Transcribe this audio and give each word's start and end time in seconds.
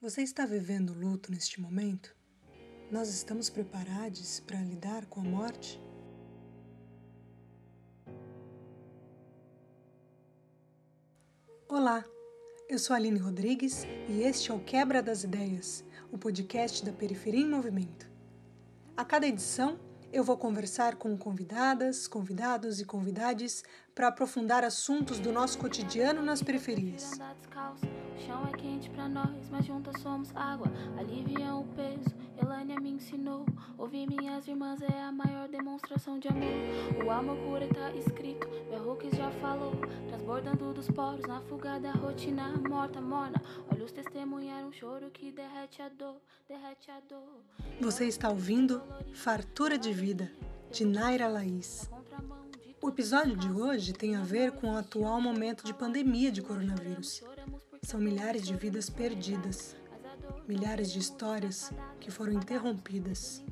Você 0.00 0.22
está 0.22 0.46
vivendo 0.46 0.94
luto 0.94 1.28
neste 1.28 1.60
momento? 1.60 2.14
Nós 2.88 3.08
estamos 3.08 3.50
preparados 3.50 4.38
para 4.38 4.60
lidar 4.60 5.06
com 5.06 5.18
a 5.18 5.24
morte? 5.24 5.82
Olá, 11.68 12.04
eu 12.68 12.78
sou 12.78 12.94
Aline 12.94 13.18
Rodrigues 13.18 13.82
e 14.08 14.22
este 14.22 14.52
é 14.52 14.54
o 14.54 14.60
Quebra 14.60 15.02
das 15.02 15.24
Ideias, 15.24 15.84
o 16.12 16.16
podcast 16.16 16.84
da 16.84 16.92
Periferia 16.92 17.40
em 17.40 17.50
Movimento. 17.50 18.08
A 18.96 19.04
cada 19.04 19.26
edição, 19.26 19.80
eu 20.12 20.22
vou 20.22 20.36
conversar 20.36 20.94
com 20.94 21.18
convidadas, 21.18 22.06
convidados 22.06 22.80
e 22.80 22.84
convidades 22.84 23.64
para 23.98 24.06
aprofundar 24.06 24.62
assuntos 24.62 25.18
do 25.18 25.32
nosso 25.32 25.58
cotidiano 25.58 26.22
nas 26.22 26.40
periferias. 26.40 27.18
O 27.18 28.20
chão 28.24 28.46
é 28.46 28.56
quente 28.56 28.88
para 28.90 29.08
nós, 29.08 29.50
mas 29.50 29.66
juntas 29.66 30.00
somos 30.00 30.30
água, 30.36 30.68
aliviam 30.96 31.62
o 31.62 31.64
peso. 31.74 32.16
Elânia 32.40 32.78
me 32.78 32.90
ensinou, 32.90 33.44
ouvir 33.76 34.06
minhas 34.06 34.46
irmãs 34.46 34.80
é 34.82 35.02
a 35.02 35.10
maior 35.10 35.48
demonstração 35.48 36.16
de 36.20 36.28
amor. 36.28 37.04
O 37.04 37.10
amor 37.10 37.36
puro 37.38 37.66
tá 37.74 37.90
escrito, 37.90 38.48
já 39.16 39.32
falou, 39.32 39.72
transbordando 40.08 40.72
dos 40.72 40.88
poros 40.88 41.26
na 41.26 41.40
rotina 41.90 42.54
morta, 42.68 43.00
morna. 43.00 43.42
Olhos 43.68 43.90
um 44.64 44.70
choro 44.70 45.10
que 45.10 45.32
derrete 45.32 45.82
a 45.82 45.88
dor, 45.88 46.20
derrete 46.48 46.88
a 46.92 47.00
dor. 47.00 47.42
Você 47.80 48.06
está 48.06 48.28
ouvindo 48.28 48.80
Fartura 49.12 49.76
de 49.76 49.92
Vida, 49.92 50.30
de 50.70 50.84
Naira 50.84 51.26
Laís. 51.26 51.90
O 52.80 52.88
episódio 52.88 53.36
de 53.36 53.50
hoje 53.50 53.92
tem 53.92 54.14
a 54.14 54.22
ver 54.22 54.52
com 54.52 54.72
o 54.72 54.76
atual 54.76 55.20
momento 55.20 55.64
de 55.64 55.74
pandemia 55.74 56.30
de 56.30 56.40
coronavírus. 56.40 57.22
São 57.82 57.98
milhares 57.98 58.46
de 58.46 58.54
vidas 58.54 58.88
perdidas, 58.88 59.74
milhares 60.46 60.92
de 60.92 61.00
histórias 61.00 61.72
que 61.98 62.10
foram 62.10 62.32
interrompidas. 62.32 63.42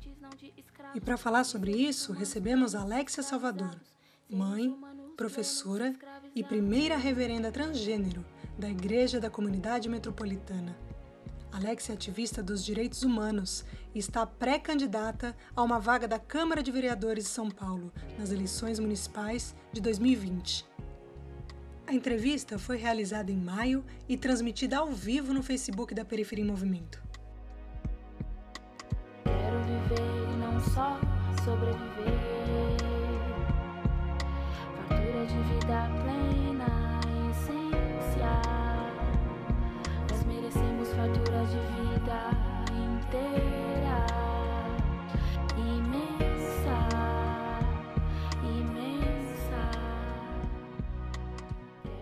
E 0.95 1.01
para 1.01 1.17
falar 1.17 1.43
sobre 1.43 1.71
isso, 1.71 2.13
recebemos 2.13 2.73
Alexia 2.73 3.21
Salvador, 3.21 3.75
mãe, 4.29 4.73
professora 5.17 5.93
e 6.33 6.41
primeira 6.41 6.95
reverenda 6.95 7.51
transgênero 7.51 8.25
da 8.57 8.69
Igreja 8.69 9.19
da 9.19 9.29
Comunidade 9.29 9.89
Metropolitana. 9.89 10.86
Alex 11.51 11.89
é 11.89 11.93
ativista 11.93 12.43
dos 12.43 12.63
direitos 12.63 13.03
humanos 13.03 13.65
e 13.95 13.99
está 13.99 14.25
pré-candidata 14.25 15.35
a 15.55 15.63
uma 15.63 15.79
vaga 15.79 16.07
da 16.07 16.19
Câmara 16.19 16.61
de 16.61 16.71
Vereadores 16.71 17.23
de 17.23 17.29
São 17.29 17.49
Paulo 17.49 17.91
nas 18.17 18.31
eleições 18.31 18.79
municipais 18.79 19.55
de 19.71 19.81
2020. 19.81 20.65
A 21.87 21.93
entrevista 21.93 22.59
foi 22.59 22.75
realizada 22.75 23.31
em 23.31 23.37
maio 23.37 23.81
e 24.09 24.17
transmitida 24.17 24.77
ao 24.77 24.91
vivo 24.91 25.33
no 25.33 25.41
Facebook 25.41 25.95
da 25.95 26.03
Periferia 26.03 26.43
em 26.43 26.47
Movimento. 26.47 27.01
Quero 29.23 29.59
viver 29.63 30.33
e 30.33 30.37
não 30.37 30.59
só 30.59 30.99
sobreviver. 31.45 32.19
Fartura 34.89 35.25
de 35.27 35.39
vida 35.43 35.89
plena, 36.03 36.99
essência. 37.31 38.33
Nós 40.11 40.25
merecemos 40.25 40.89
fartura 40.89 41.36
de 41.47 41.59
vida 41.59 42.19
inteira. 42.71 43.57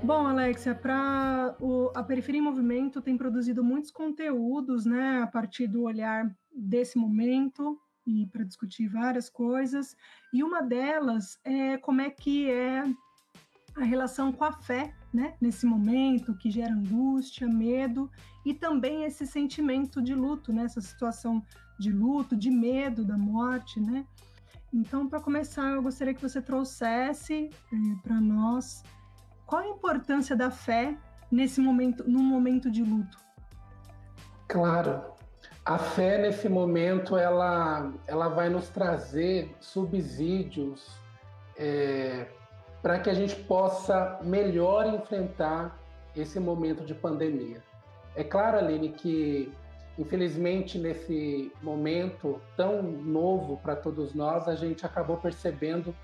Bom, 0.06 0.28
Alexia, 0.28 0.76
para 0.76 1.56
a 1.96 2.04
Periferia 2.04 2.40
em 2.40 2.44
Movimento 2.44 3.02
tem 3.02 3.18
produzido 3.18 3.64
muitos 3.64 3.90
conteúdos, 3.90 4.86
né, 4.86 5.24
a 5.24 5.26
partir 5.26 5.66
do 5.66 5.82
olhar 5.82 6.30
desse 6.56 6.96
momento 6.96 7.76
e 8.06 8.28
para 8.28 8.44
discutir 8.44 8.88
várias 8.88 9.32
coisas. 9.32 9.98
E 10.32 10.44
uma 10.44 10.62
delas 10.62 11.40
é 11.44 11.78
como 11.78 12.02
é 12.02 12.12
que 12.12 12.52
é 12.52 12.84
a 13.76 13.84
relação 13.84 14.32
com 14.32 14.44
a 14.44 14.52
fé, 14.52 14.94
né, 15.16 15.36
nesse 15.40 15.66
momento 15.66 16.36
que 16.36 16.52
gera 16.52 16.74
angústia, 16.74 17.48
medo 17.48 18.12
e 18.46 18.54
também 18.54 19.06
esse 19.06 19.26
sentimento 19.26 20.02
de 20.02 20.14
luto, 20.14 20.52
né, 20.52 20.64
essa 20.64 20.82
situação 20.82 21.42
de 21.80 21.90
luto, 21.92 22.36
de 22.36 22.52
medo 22.52 23.04
da 23.06 23.18
morte, 23.18 23.80
né? 23.80 24.06
Então, 24.74 25.08
para 25.08 25.22
começar, 25.22 25.72
eu 25.72 25.82
gostaria 25.82 26.14
que 26.14 26.22
você 26.22 26.42
trouxesse 26.42 27.50
eh, 27.50 27.78
para 28.04 28.20
nós 28.20 28.84
qual 29.46 29.62
a 29.62 29.68
importância 29.68 30.36
da 30.36 30.52
fé 30.52 30.98
nesse 31.32 31.62
momento, 31.62 32.04
num 32.06 32.24
momento 32.24 32.70
de 32.70 32.84
luto. 32.84 33.18
Claro, 34.50 35.02
a 35.64 35.78
fé 35.78 36.18
nesse 36.18 36.50
momento 36.50 37.18
ela, 37.18 37.94
ela 38.06 38.28
vai 38.28 38.50
nos 38.50 38.68
trazer 38.70 39.56
subsídios 39.62 41.00
é, 41.58 42.28
para 42.86 43.00
que 43.00 43.10
a 43.10 43.16
gente 43.16 43.36
possa 43.36 44.20
melhor 44.22 44.86
enfrentar 44.86 45.76
esse 46.16 46.40
momento 46.40 46.86
de 46.86 46.94
pandemia. 46.94 47.64
É 48.16 48.24
claro, 48.24 48.60
Aline, 48.60 48.90
que 48.90 49.52
infelizmente 49.98 50.78
nesse 50.78 51.52
momento 51.64 52.40
tão 52.56 52.84
novo 52.84 53.58
para 53.58 53.76
todos 53.76 54.14
nós, 54.14 54.48
a 54.48 54.54
gente 54.54 54.86
acabou 54.86 55.18
percebendo 55.18 55.96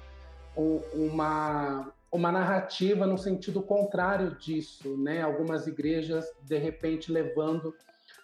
uma, 0.58 1.94
uma 2.12 2.32
narrativa 2.32 3.06
no 3.06 3.16
sentido 3.16 3.62
contrário 3.62 4.36
disso, 4.38 4.98
né? 4.98 5.22
Algumas 5.22 5.68
igrejas 5.68 6.26
de 6.42 6.58
repente 6.58 7.12
levando 7.12 7.76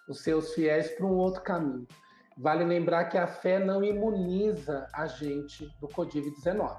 os 0.09 0.23
seus 0.23 0.55
fiéis 0.55 0.89
para 0.89 1.05
um 1.05 1.15
outro 1.15 1.43
caminho. 1.43 1.87
Vale 2.35 2.63
lembrar 2.63 3.05
que 3.05 3.19
a 3.19 3.27
fé 3.27 3.59
não 3.59 3.83
imuniza 3.83 4.89
a 4.91 5.05
gente 5.05 5.69
do 5.79 5.87
Covid-19, 5.87 6.75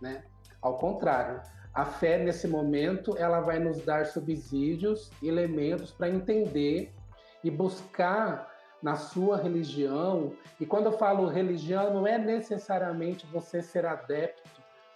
né? 0.00 0.24
Ao 0.62 0.78
contrário, 0.78 1.42
a 1.74 1.84
fé 1.84 2.18
nesse 2.18 2.46
momento 2.46 3.16
ela 3.18 3.40
vai 3.40 3.58
nos 3.58 3.84
dar 3.84 4.06
subsídios, 4.06 5.10
elementos 5.22 5.90
para 5.90 6.08
entender 6.08 6.92
e 7.42 7.50
buscar 7.50 8.50
na 8.82 8.96
sua 8.96 9.36
religião. 9.36 10.32
E 10.60 10.66
quando 10.66 10.86
eu 10.86 10.92
falo 10.92 11.26
religião, 11.28 11.92
não 11.92 12.06
é 12.06 12.18
necessariamente 12.18 13.26
você 13.26 13.60
ser 13.62 13.84
adepto 13.84 14.50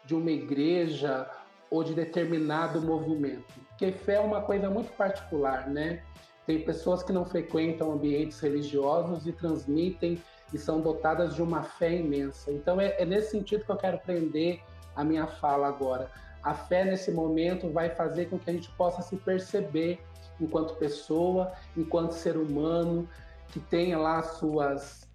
de 0.05 0.15
uma 0.15 0.31
igreja 0.31 1.29
ou 1.71 1.83
de 1.83 1.95
determinado 1.95 2.81
movimento, 2.81 3.53
porque 3.69 3.91
fé 3.91 4.15
é 4.15 4.21
uma 4.21 4.41
coisa 4.41 4.71
muito 4.71 4.93
particular, 4.93 5.69
né? 5.69 6.03
Tem 6.47 6.63
pessoas 6.63 7.03
que 7.03 7.13
não 7.13 7.25
frequentam 7.25 7.91
ambientes 7.91 8.39
religiosos 8.39 9.27
e 9.27 9.33
transmitem 9.33 10.23
e 10.55 10.59
são 10.59 10.81
dotadas 10.81 11.35
de 11.35 11.43
uma 11.43 11.65
fé 11.65 11.97
imensa. 11.97 12.53
Então 12.53 12.81
é, 12.81 12.95
é 13.01 13.05
nesse 13.05 13.33
sentido 13.33 13.65
que 13.65 13.71
eu 13.73 13.77
quero 13.77 13.99
prender 13.99 14.61
a 14.97 15.05
minha 15.05 15.27
fala 15.27 15.69
agora. 15.69 16.11
A 16.43 16.55
fé 16.55 16.85
nesse 16.85 17.11
momento 17.11 17.71
vai 17.71 17.91
fazer 17.91 18.27
com 18.31 18.39
que 18.39 18.51
a 18.51 18.53
gente 18.53 18.71
possa 18.73 19.03
se 19.03 19.17
perceber 19.17 20.01
enquanto 20.41 20.75
pessoa, 20.77 21.53
enquanto 21.77 22.13
ser 22.13 22.37
humano, 22.37 23.09
que 23.49 23.61
tenha 23.61 23.99
lá 23.99 24.23
suas 24.23 25.09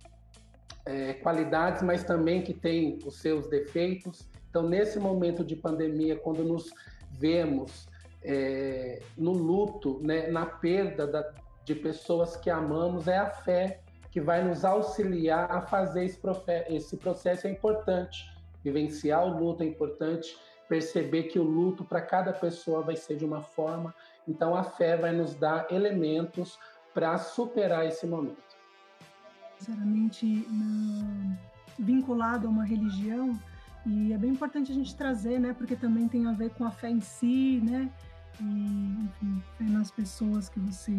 é, 0.86 1.14
qualidades, 1.14 1.82
mas 1.82 2.04
também 2.04 2.42
que 2.42 2.54
tem 2.54 3.00
os 3.06 3.20
seus 3.20 3.48
defeitos. 3.48 4.28
Então, 4.50 4.64
nesse 4.64 5.00
momento 5.00 5.44
de 5.44 5.56
pandemia, 5.56 6.16
quando 6.16 6.44
nos 6.44 6.72
vemos 7.12 7.88
é, 8.24 9.02
no 9.18 9.32
luto, 9.32 10.00
né, 10.04 10.28
na 10.28 10.46
perda 10.46 11.08
da, 11.08 11.32
de 11.64 11.76
pessoas 11.76 12.36
que 12.36 12.50
amamos, 12.50 13.08
é 13.08 13.18
a 13.18 13.30
fé 13.30 13.80
que 14.12 14.20
vai 14.20 14.44
nos 14.44 14.66
auxiliar 14.66 15.50
a 15.50 15.62
fazer 15.62 16.06
esse, 16.06 16.20
esse 16.70 16.98
processo. 16.98 17.48
É 17.48 17.50
importante 17.50 18.31
vivenciar 18.64 19.26
o 19.26 19.38
luto, 19.38 19.64
é 19.64 19.66
importante 19.66 20.38
perceber 20.68 21.24
que 21.24 21.38
o 21.38 21.44
luto 21.44 21.84
para 21.84 22.02
cada 22.02 22.32
pessoa 22.32 22.82
vai 22.82 22.96
ser 22.96 23.18
de 23.18 23.26
uma 23.26 23.42
forma. 23.42 23.94
Então, 24.28 24.56
a 24.56 24.64
fé 24.64 24.96
vai 24.96 25.12
nos 25.12 25.36
dar 25.36 25.72
elementos 25.72 26.58
para 26.94 27.18
superar 27.18 27.86
esse 27.86 28.08
momento. 28.08 28.56
Sinceramente, 29.58 30.48
vinculado 31.78 32.48
a 32.48 32.50
uma 32.50 32.64
religião, 32.64 33.38
e 33.86 34.14
é 34.14 34.18
bem 34.18 34.32
importante 34.32 34.72
a 34.72 34.76
gente 34.76 34.96
trazer, 34.96 35.40
né, 35.40 35.54
porque 35.54 35.76
também 35.76 36.08
tem 36.08 36.28
a 36.28 36.32
ver 36.32 36.52
com 36.52 36.66
a 36.66 36.72
fé 36.72 36.90
em 36.90 37.02
si, 37.02 37.60
né, 37.64 37.92
e, 38.40 38.44
enfim, 38.44 39.44
fé 39.58 39.64
nas 39.66 39.92
pessoas 39.92 40.50
que 40.50 40.60
você 40.60 40.94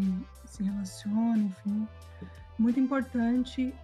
se 0.44 0.62
relaciona, 0.62 1.38
enfim, 1.38 1.88
muito 2.58 2.78
importante. 2.78 3.74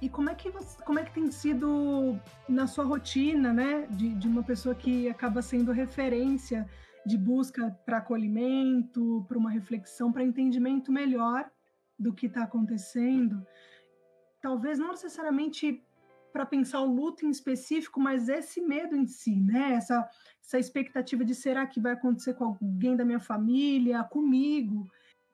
E 0.00 0.08
como 0.08 0.30
é 0.30 0.34
que 0.34 0.50
você, 0.50 0.82
como 0.82 0.98
é 0.98 1.04
que 1.04 1.12
tem 1.12 1.30
sido 1.30 2.18
na 2.48 2.66
sua 2.66 2.84
rotina, 2.84 3.52
né, 3.52 3.86
de, 3.90 4.14
de 4.14 4.26
uma 4.26 4.42
pessoa 4.42 4.74
que 4.74 5.08
acaba 5.08 5.42
sendo 5.42 5.72
referência 5.72 6.68
de 7.04 7.18
busca 7.18 7.70
para 7.84 7.98
acolhimento, 7.98 9.24
para 9.28 9.38
uma 9.38 9.50
reflexão, 9.50 10.10
para 10.10 10.24
entendimento 10.24 10.90
melhor 10.90 11.50
do 11.98 12.14
que 12.14 12.26
está 12.26 12.44
acontecendo? 12.44 13.46
Talvez 14.40 14.78
não 14.78 14.90
necessariamente 14.90 15.82
para 16.32 16.46
pensar 16.46 16.80
o 16.80 16.92
luto 16.92 17.26
em 17.26 17.30
específico, 17.30 18.00
mas 18.00 18.28
esse 18.28 18.60
medo 18.60 18.96
em 18.96 19.06
si, 19.06 19.36
né? 19.36 19.72
Essa, 19.72 20.08
essa 20.42 20.58
expectativa 20.58 21.24
de 21.24 21.34
será 21.34 21.66
que 21.66 21.80
vai 21.80 21.92
acontecer 21.92 22.34
com 22.34 22.44
alguém 22.44 22.96
da 22.96 23.04
minha 23.04 23.20
família, 23.20 24.04
comigo. 24.04 24.88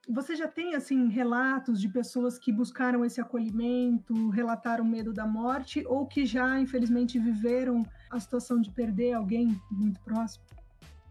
Você 0.08 0.37
já 0.37 0.47
tem 0.47 0.76
assim 0.76 1.08
relatos 1.08 1.81
de 1.81 1.88
pessoas 1.88 2.38
que 2.38 2.53
buscaram 2.53 3.05
esse 3.05 3.20
acolhimento, 3.20 4.31
relataram 4.31 4.85
medo 4.85 5.12
da 5.12 5.26
morte 5.26 5.85
ou 5.85 6.06
que 6.06 6.25
já 6.25 6.61
infelizmente 6.61 7.19
viveram 7.19 7.82
a 8.08 8.20
situação 8.20 8.61
de 8.61 8.70
perder 8.70 9.14
alguém 9.14 9.61
muito 9.69 9.99
próximo? 10.00 10.44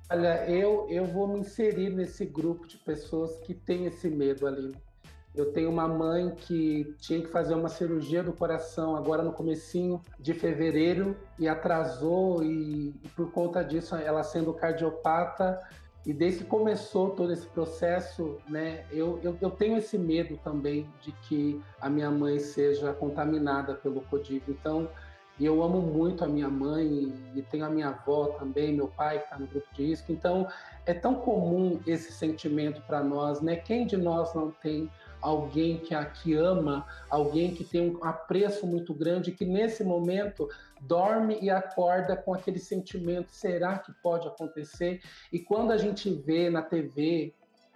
Olha, 0.09 0.49
eu 0.49 0.87
eu 0.89 1.05
vou 1.05 1.27
me 1.27 1.39
inserir 1.39 1.89
nesse 1.89 2.25
grupo 2.25 2.65
de 2.67 2.77
pessoas 2.77 3.37
que 3.39 3.53
tem 3.53 3.85
esse 3.85 4.09
medo 4.09 4.47
ali. 4.47 4.73
Eu 5.35 5.51
tenho 5.51 5.69
uma 5.69 5.87
mãe 5.87 6.33
que 6.33 6.95
tinha 6.97 7.21
que 7.21 7.27
fazer 7.27 7.53
uma 7.53 7.67
cirurgia 7.67 8.23
do 8.23 8.31
coração 8.31 8.95
agora 8.95 9.21
no 9.21 9.33
comecinho 9.33 10.01
de 10.17 10.33
fevereiro 10.33 11.17
e 11.37 11.49
atrasou 11.49 12.41
e, 12.41 12.95
e 13.03 13.09
por 13.09 13.29
conta 13.33 13.61
disso 13.61 13.93
ela 13.95 14.23
sendo 14.23 14.53
cardiopata 14.53 15.59
e 16.05 16.13
desde 16.13 16.43
que 16.43 16.49
começou 16.49 17.09
todo 17.09 17.33
esse 17.33 17.47
processo, 17.47 18.37
né, 18.47 18.85
eu, 18.91 19.19
eu, 19.23 19.35
eu, 19.41 19.49
tenho 19.49 19.75
esse 19.75 19.97
medo 19.97 20.37
também 20.43 20.87
de 21.01 21.11
que 21.11 21.59
a 21.81 21.89
minha 21.89 22.11
mãe 22.11 22.37
seja 22.37 22.93
contaminada 22.93 23.73
pelo 23.73 24.01
Covid. 24.01 24.43
Então, 24.47 24.87
eu 25.39 25.63
amo 25.63 25.81
muito 25.81 26.23
a 26.23 26.27
minha 26.27 26.47
mãe 26.47 27.11
e 27.33 27.41
tenho 27.41 27.65
a 27.65 27.69
minha 27.69 27.89
avó 27.89 28.27
também, 28.39 28.73
meu 28.73 28.87
pai 28.87 29.17
que 29.17 29.23
está 29.25 29.39
no 29.39 29.47
grupo 29.47 29.67
de 29.73 29.87
risco. 29.87 30.11
Então, 30.11 30.47
é 30.85 30.93
tão 30.93 31.15
comum 31.15 31.79
esse 31.87 32.11
sentimento 32.11 32.81
para 32.83 33.03
nós, 33.03 33.41
né? 33.41 33.55
Quem 33.55 33.87
de 33.87 33.97
nós 33.97 34.33
não 34.35 34.51
tem 34.51 34.89
alguém 35.25 35.79
que 35.79 35.95
a 35.95 36.05
que 36.05 36.35
ama, 36.35 36.85
alguém 37.09 37.55
que 37.55 37.63
tem 37.63 37.89
um 37.89 38.03
apreço 38.03 38.67
muito 38.67 38.93
grande, 38.93 39.31
que 39.31 39.43
nesse 39.43 39.83
momento 39.83 40.47
dorme 40.79 41.39
e 41.41 41.49
acorda 41.49 42.15
com 42.15 42.33
aquele 42.33 42.59
sentimento: 42.59 43.31
será 43.31 43.79
que 43.79 43.91
pode 44.03 44.27
acontecer? 44.27 45.01
E 45.33 45.39
quando 45.39 45.71
a 45.71 45.77
gente 45.77 46.13
vê 46.13 46.49
na 46.49 46.61
TV 46.61 47.33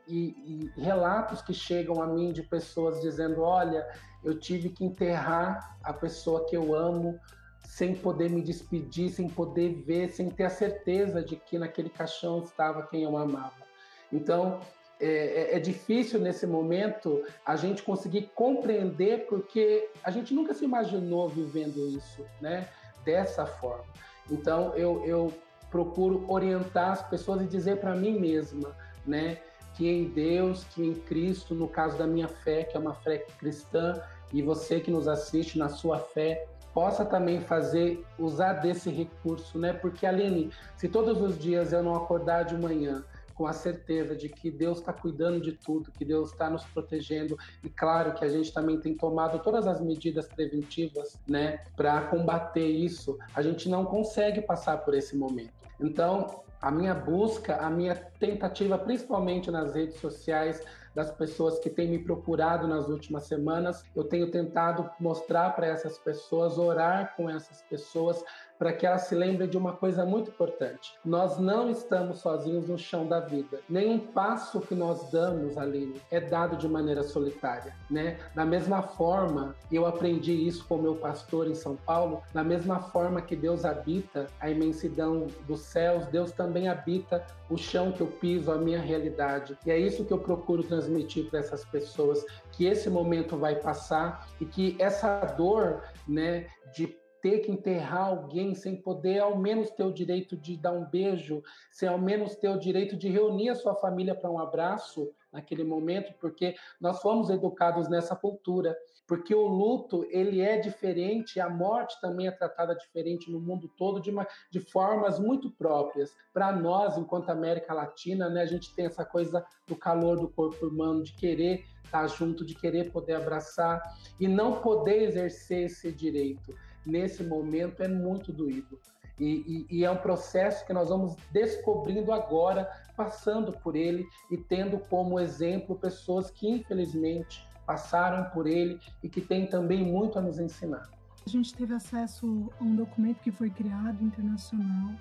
e, 0.07 0.69
e 0.77 0.81
relatos 0.81 1.41
que 1.41 1.53
chegam 1.53 2.01
a 2.01 2.07
mim 2.07 2.31
de 2.31 2.43
pessoas 2.43 3.01
dizendo: 3.01 3.41
olha, 3.41 3.83
eu 4.23 4.39
tive 4.39 4.69
que 4.69 4.85
enterrar 4.85 5.75
a 5.83 5.91
pessoa 5.91 6.45
que 6.45 6.55
eu 6.55 6.75
amo 6.75 7.19
sem 7.63 7.95
poder 7.95 8.29
me 8.29 8.43
despedir, 8.43 9.09
sem 9.09 9.27
poder 9.27 9.73
ver, 9.73 10.09
sem 10.09 10.29
ter 10.29 10.43
a 10.43 10.49
certeza 10.51 11.23
de 11.23 11.35
que 11.35 11.57
naquele 11.57 11.89
caixão 11.89 12.43
estava 12.43 12.83
quem 12.83 13.03
eu 13.03 13.17
amava. 13.17 13.67
Então, 14.11 14.59
é, 14.99 15.07
é, 15.53 15.55
é, 15.55 15.59
difícil 15.59 16.19
nesse 16.19 16.45
momento 16.45 17.23
a 17.45 17.55
gente 17.55 17.81
conseguir 17.83 18.29
compreender 18.35 19.25
porque 19.27 19.89
a 20.03 20.11
gente 20.11 20.33
nunca 20.33 20.53
se 20.53 20.65
imaginou 20.65 21.29
vivendo 21.29 21.87
isso, 21.87 22.25
né? 22.41 22.67
Dessa 23.05 23.45
forma. 23.45 23.85
Então 24.29 24.75
eu, 24.75 25.03
eu 25.05 25.33
procuro 25.71 26.25
orientar 26.27 26.91
as 26.91 27.01
pessoas 27.01 27.41
e 27.41 27.45
dizer 27.45 27.77
para 27.77 27.95
mim 27.95 28.19
mesma, 28.19 28.75
né? 29.05 29.37
Que 29.75 29.87
em 29.87 30.05
Deus, 30.05 30.65
que 30.65 30.85
em 30.85 30.93
Cristo, 30.93 31.55
no 31.55 31.67
caso 31.67 31.97
da 31.97 32.05
minha 32.05 32.27
fé, 32.27 32.63
que 32.63 32.75
é 32.75 32.79
uma 32.79 32.93
fé 32.93 33.19
cristã, 33.37 34.01
e 34.33 34.41
você 34.41 34.79
que 34.79 34.91
nos 34.91 35.07
assiste 35.07 35.57
na 35.57 35.69
sua 35.69 35.99
fé, 35.99 36.45
possa 36.73 37.05
também 37.05 37.39
fazer, 37.41 38.05
usar 38.17 38.53
desse 38.53 38.89
recurso, 38.89 39.57
né? 39.57 39.73
Porque, 39.73 40.05
Aline, 40.05 40.51
se 40.75 40.87
todos 40.87 41.21
os 41.21 41.39
dias 41.39 41.71
eu 41.71 41.81
não 41.81 41.95
acordar 41.95 42.43
de 42.43 42.55
manhã 42.57 43.03
com 43.39 43.47
a 43.47 43.53
certeza 43.53 44.17
de 44.17 44.27
que 44.27 44.51
Deus 44.51 44.79
está 44.79 44.91
cuidando 44.91 45.39
de 45.39 45.53
tudo, 45.53 45.93
que 45.93 46.03
Deus 46.03 46.31
está 46.33 46.49
nos 46.49 46.65
protegendo 46.65 47.37
e 47.63 47.69
claro 47.69 48.13
que 48.13 48.25
a 48.25 48.27
gente 48.27 48.51
também 48.51 48.77
tem 48.77 48.93
tomado 48.93 49.39
todas 49.39 49.65
as 49.65 49.79
medidas 49.79 50.27
preventivas, 50.27 51.17
né, 51.25 51.61
para 51.73 52.01
combater 52.01 52.67
isso. 52.67 53.17
A 53.33 53.41
gente 53.41 53.69
não 53.69 53.85
consegue 53.85 54.41
passar 54.41 54.79
por 54.79 54.93
esse 54.93 55.15
momento. 55.15 55.53
Então, 55.79 56.43
a 56.61 56.69
minha 56.69 56.93
busca, 56.93 57.55
a 57.55 57.69
minha 57.69 57.95
tentativa, 57.95 58.77
principalmente 58.77 59.49
nas 59.49 59.73
redes 59.73 59.95
sociais, 60.01 60.61
das 60.93 61.11
pessoas 61.11 61.59
que 61.59 61.69
têm 61.69 61.87
me 61.87 61.99
procurado 61.99 62.67
nas 62.67 62.89
últimas 62.89 63.23
semanas, 63.23 63.85
eu 63.95 64.03
tenho 64.03 64.29
tentado 64.31 64.89
mostrar 64.99 65.55
para 65.55 65.67
essas 65.67 65.97
pessoas, 65.97 66.57
orar 66.57 67.15
com 67.15 67.29
essas 67.29 67.61
pessoas, 67.61 68.21
para 68.59 68.73
que 68.73 68.85
ela 68.85 68.97
se 68.97 69.15
lembre 69.15 69.47
de 69.47 69.57
uma 69.57 69.71
coisa 69.71 70.05
muito 70.05 70.29
importante. 70.29 70.93
Nós 71.05 71.39
não 71.39 71.69
estamos 71.69 72.19
sozinhos 72.19 72.67
no 72.67 72.77
chão 72.77 73.07
da 73.07 73.21
vida. 73.21 73.61
Nenhum 73.69 73.97
passo 73.97 74.59
que 74.59 74.75
nós 74.75 75.09
damos, 75.09 75.57
Aline, 75.57 76.01
é 76.11 76.19
dado 76.19 76.57
de 76.57 76.67
maneira 76.67 77.01
solitária, 77.01 77.73
né? 77.89 78.19
Da 78.35 78.45
mesma 78.45 78.81
forma, 78.81 79.55
eu 79.71 79.85
aprendi 79.85 80.33
isso 80.33 80.65
com 80.67 80.77
meu 80.77 80.95
pastor 80.95 81.47
em 81.47 81.55
São 81.55 81.77
Paulo, 81.77 82.21
da 82.33 82.43
mesma 82.43 82.81
forma 82.81 83.21
que 83.21 83.35
Deus 83.35 83.63
habita 83.63 84.27
a 84.41 84.49
imensidão 84.49 85.27
dos 85.47 85.61
céus, 85.61 86.05
Deus 86.07 86.33
também 86.33 86.67
habita 86.67 87.25
o 87.49 87.57
chão 87.57 87.93
que 87.93 88.01
eu 88.01 88.07
piso, 88.07 88.51
a 88.51 88.57
minha 88.57 88.81
realidade. 88.81 89.57
E 89.65 89.71
é 89.71 89.79
isso 89.79 90.03
que 90.03 90.11
eu 90.11 90.19
procuro 90.19 90.63
transmitir 90.63 91.29
para 91.29 91.39
essas 91.39 91.63
pessoas, 91.63 92.25
que 92.51 92.65
esse 92.65 92.89
momento 92.89 93.37
vai 93.37 93.55
passar 93.55 94.27
e 94.41 94.45
que 94.45 94.75
essa 94.79 95.19
dor, 95.37 95.81
né, 96.05 96.47
de 96.73 96.99
ter 97.21 97.39
que 97.39 97.51
enterrar 97.51 98.07
alguém 98.07 98.53
sem 98.55 98.75
poder 98.75 99.19
ao 99.19 99.37
menos 99.37 99.69
ter 99.71 99.83
o 99.83 99.93
direito 99.93 100.35
de 100.37 100.57
dar 100.57 100.71
um 100.71 100.85
beijo, 100.85 101.43
sem 101.71 101.87
ao 101.87 101.97
menos 101.97 102.35
ter 102.35 102.49
o 102.49 102.59
direito 102.59 102.95
de 102.95 103.09
reunir 103.09 103.49
a 103.49 103.55
sua 103.55 103.75
família 103.75 104.15
para 104.15 104.29
um 104.29 104.39
abraço 104.39 105.11
naquele 105.31 105.63
momento, 105.63 106.13
porque 106.19 106.55
nós 106.79 107.01
fomos 107.01 107.29
educados 107.29 107.87
nessa 107.87 108.15
cultura, 108.15 108.75
porque 109.07 109.33
o 109.33 109.47
luto 109.47 110.05
ele 110.09 110.41
é 110.41 110.57
diferente, 110.57 111.39
a 111.39 111.49
morte 111.49 111.99
também 112.01 112.27
é 112.27 112.31
tratada 112.31 112.75
diferente 112.75 113.31
no 113.31 113.39
mundo 113.39 113.67
todo 113.67 113.99
de, 113.99 114.11
uma, 114.11 114.27
de 114.51 114.59
formas 114.59 115.19
muito 115.19 115.49
próprias. 115.51 116.15
Para 116.33 116.51
nós, 116.51 116.97
enquanto 116.97 117.29
América 117.29 117.73
Latina, 117.73 118.29
né, 118.29 118.41
a 118.41 118.45
gente 118.45 118.73
tem 118.73 118.85
essa 118.85 119.03
coisa 119.03 119.45
do 119.67 119.75
calor 119.75 120.19
do 120.19 120.29
corpo 120.29 120.67
humano, 120.67 121.03
de 121.03 121.13
querer 121.13 121.65
estar 121.83 122.05
junto, 122.07 122.45
de 122.45 122.53
querer 122.53 122.91
poder 122.91 123.15
abraçar 123.15 123.81
e 124.19 124.27
não 124.27 124.61
poder 124.61 125.03
exercer 125.03 125.65
esse 125.65 125.91
direito 125.91 126.55
nesse 126.89 127.23
momento 127.23 127.81
é 127.83 127.87
muito 127.87 128.33
doído. 128.33 128.79
E, 129.19 129.65
e, 129.69 129.79
e, 129.79 129.85
é 129.85 129.91
um 129.91 129.97
processo 129.97 130.65
que 130.65 130.71
nós 130.71 130.87
vamos 130.87 131.15
descobrindo 131.31 132.13
agora, 132.13 132.69
passando 132.95 133.51
por 133.51 133.75
ele 133.75 134.07
e 134.31 134.37
tendo 134.37 134.79
como 134.79 135.19
exemplo 135.19 135.75
pessoas 135.75 136.31
que, 136.31 136.49
infelizmente, 136.49 137.45
passaram 137.65 138.29
por 138.31 138.47
ele 138.47 138.79
e 139.03 139.09
que 139.09 139.19
têm 139.19 139.45
também 139.45 139.83
muito 139.83 140.17
a 140.17 140.21
nos 140.21 140.39
ensinar. 140.39 140.89
A 141.25 141.29
gente 141.29 141.53
teve 141.53 141.73
acesso 141.73 142.49
a 142.59 142.63
um 142.63 142.75
documento 142.75 143.19
que 143.19 143.31
foi 143.31 143.49
criado 143.49 144.01
internacional 144.03 144.95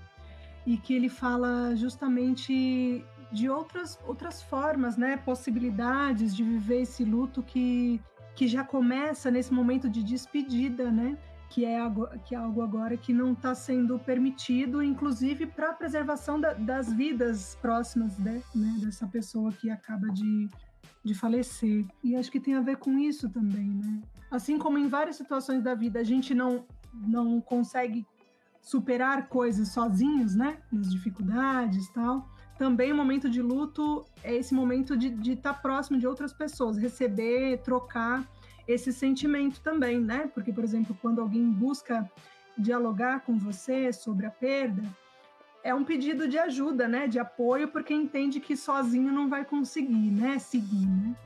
e 0.66 0.76
que 0.76 0.94
ele 0.94 1.08
fala 1.08 1.74
justamente 1.76 3.04
de 3.32 3.48
outras, 3.48 3.98
outras 4.06 4.42
formas, 4.42 4.96
né, 4.96 5.16
possibilidades 5.16 6.34
de 6.34 6.42
viver 6.42 6.82
esse 6.82 7.04
luto 7.04 7.42
que, 7.42 8.00
que 8.34 8.46
já 8.48 8.64
começa 8.64 9.30
nesse 9.30 9.52
momento 9.52 9.88
de 9.88 10.02
despedida, 10.02 10.90
né? 10.90 11.16
Que 11.48 11.64
é, 11.64 11.78
que 12.24 12.34
é 12.34 12.38
algo 12.38 12.62
agora 12.62 12.96
que 12.96 13.12
não 13.12 13.32
está 13.32 13.54
sendo 13.54 13.98
permitido, 13.98 14.82
inclusive 14.82 15.46
para 15.46 15.70
a 15.70 15.74
preservação 15.74 16.40
da, 16.40 16.52
das 16.52 16.92
vidas 16.92 17.56
próximas 17.60 18.18
né, 18.18 18.42
dessa 18.80 19.06
pessoa 19.06 19.50
que 19.52 19.70
acaba 19.70 20.08
de, 20.08 20.48
de 21.02 21.14
falecer. 21.14 21.86
E 22.04 22.14
acho 22.14 22.30
que 22.30 22.40
tem 22.40 22.54
a 22.54 22.60
ver 22.60 22.76
com 22.76 22.98
isso 22.98 23.28
também, 23.30 23.70
né? 23.70 24.02
Assim 24.30 24.58
como 24.58 24.76
em 24.76 24.88
várias 24.88 25.16
situações 25.16 25.62
da 25.62 25.74
vida 25.74 26.00
a 26.00 26.04
gente 26.04 26.34
não, 26.34 26.66
não 26.92 27.40
consegue 27.40 28.06
superar 28.60 29.28
coisas 29.28 29.68
sozinhos, 29.68 30.34
né? 30.34 30.58
Nas 30.70 30.90
dificuldades 30.90 31.88
tal. 31.90 32.28
Também 32.58 32.92
o 32.92 32.96
momento 32.96 33.30
de 33.30 33.40
luto 33.40 34.04
é 34.22 34.34
esse 34.34 34.52
momento 34.52 34.96
de 34.96 35.32
estar 35.32 35.54
tá 35.54 35.58
próximo 35.58 35.98
de 35.98 36.06
outras 36.06 36.32
pessoas, 36.32 36.76
receber, 36.76 37.62
trocar 37.62 38.28
esse 38.68 38.92
sentimento 38.92 39.60
também, 39.62 39.98
né? 39.98 40.30
Porque, 40.34 40.52
por 40.52 40.62
exemplo, 40.62 40.96
quando 41.00 41.22
alguém 41.22 41.50
busca 41.50 42.08
dialogar 42.56 43.20
com 43.20 43.38
você 43.38 43.90
sobre 43.92 44.26
a 44.26 44.30
perda, 44.30 44.82
é 45.64 45.74
um 45.74 45.84
pedido 45.84 46.28
de 46.28 46.38
ajuda, 46.38 46.86
né? 46.86 47.08
De 47.08 47.18
apoio, 47.18 47.68
porque 47.68 47.94
entende 47.94 48.38
que 48.38 48.54
sozinho 48.56 49.10
não 49.10 49.28
vai 49.28 49.44
conseguir, 49.44 50.10
né? 50.10 50.38
Seguir, 50.38 50.86
né? 50.86 51.16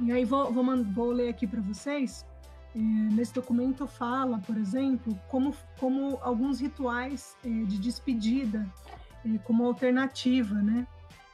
E 0.00 0.12
aí 0.12 0.24
vou, 0.24 0.52
vou, 0.52 0.64
vou 0.84 1.10
ler 1.10 1.30
aqui 1.30 1.46
para 1.46 1.62
vocês. 1.62 2.26
É, 2.76 2.78
nesse 2.78 3.32
documento 3.32 3.86
fala, 3.86 4.38
por 4.46 4.56
exemplo, 4.56 5.18
como, 5.28 5.56
como 5.80 6.18
alguns 6.20 6.60
rituais 6.60 7.36
é, 7.42 7.48
de 7.48 7.78
despedida 7.78 8.66
é, 9.24 9.38
como 9.38 9.64
alternativa, 9.64 10.54
né? 10.54 10.86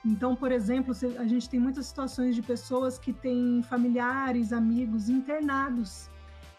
Então, 0.04 0.36
por 0.36 0.52
exemplo, 0.52 0.94
a 1.18 1.26
gente 1.26 1.48
tem 1.48 1.58
muitas 1.58 1.86
situações 1.86 2.34
de 2.34 2.42
pessoas 2.42 2.98
que 2.98 3.12
têm 3.12 3.62
familiares, 3.62 4.52
amigos 4.52 5.08
internados 5.08 6.10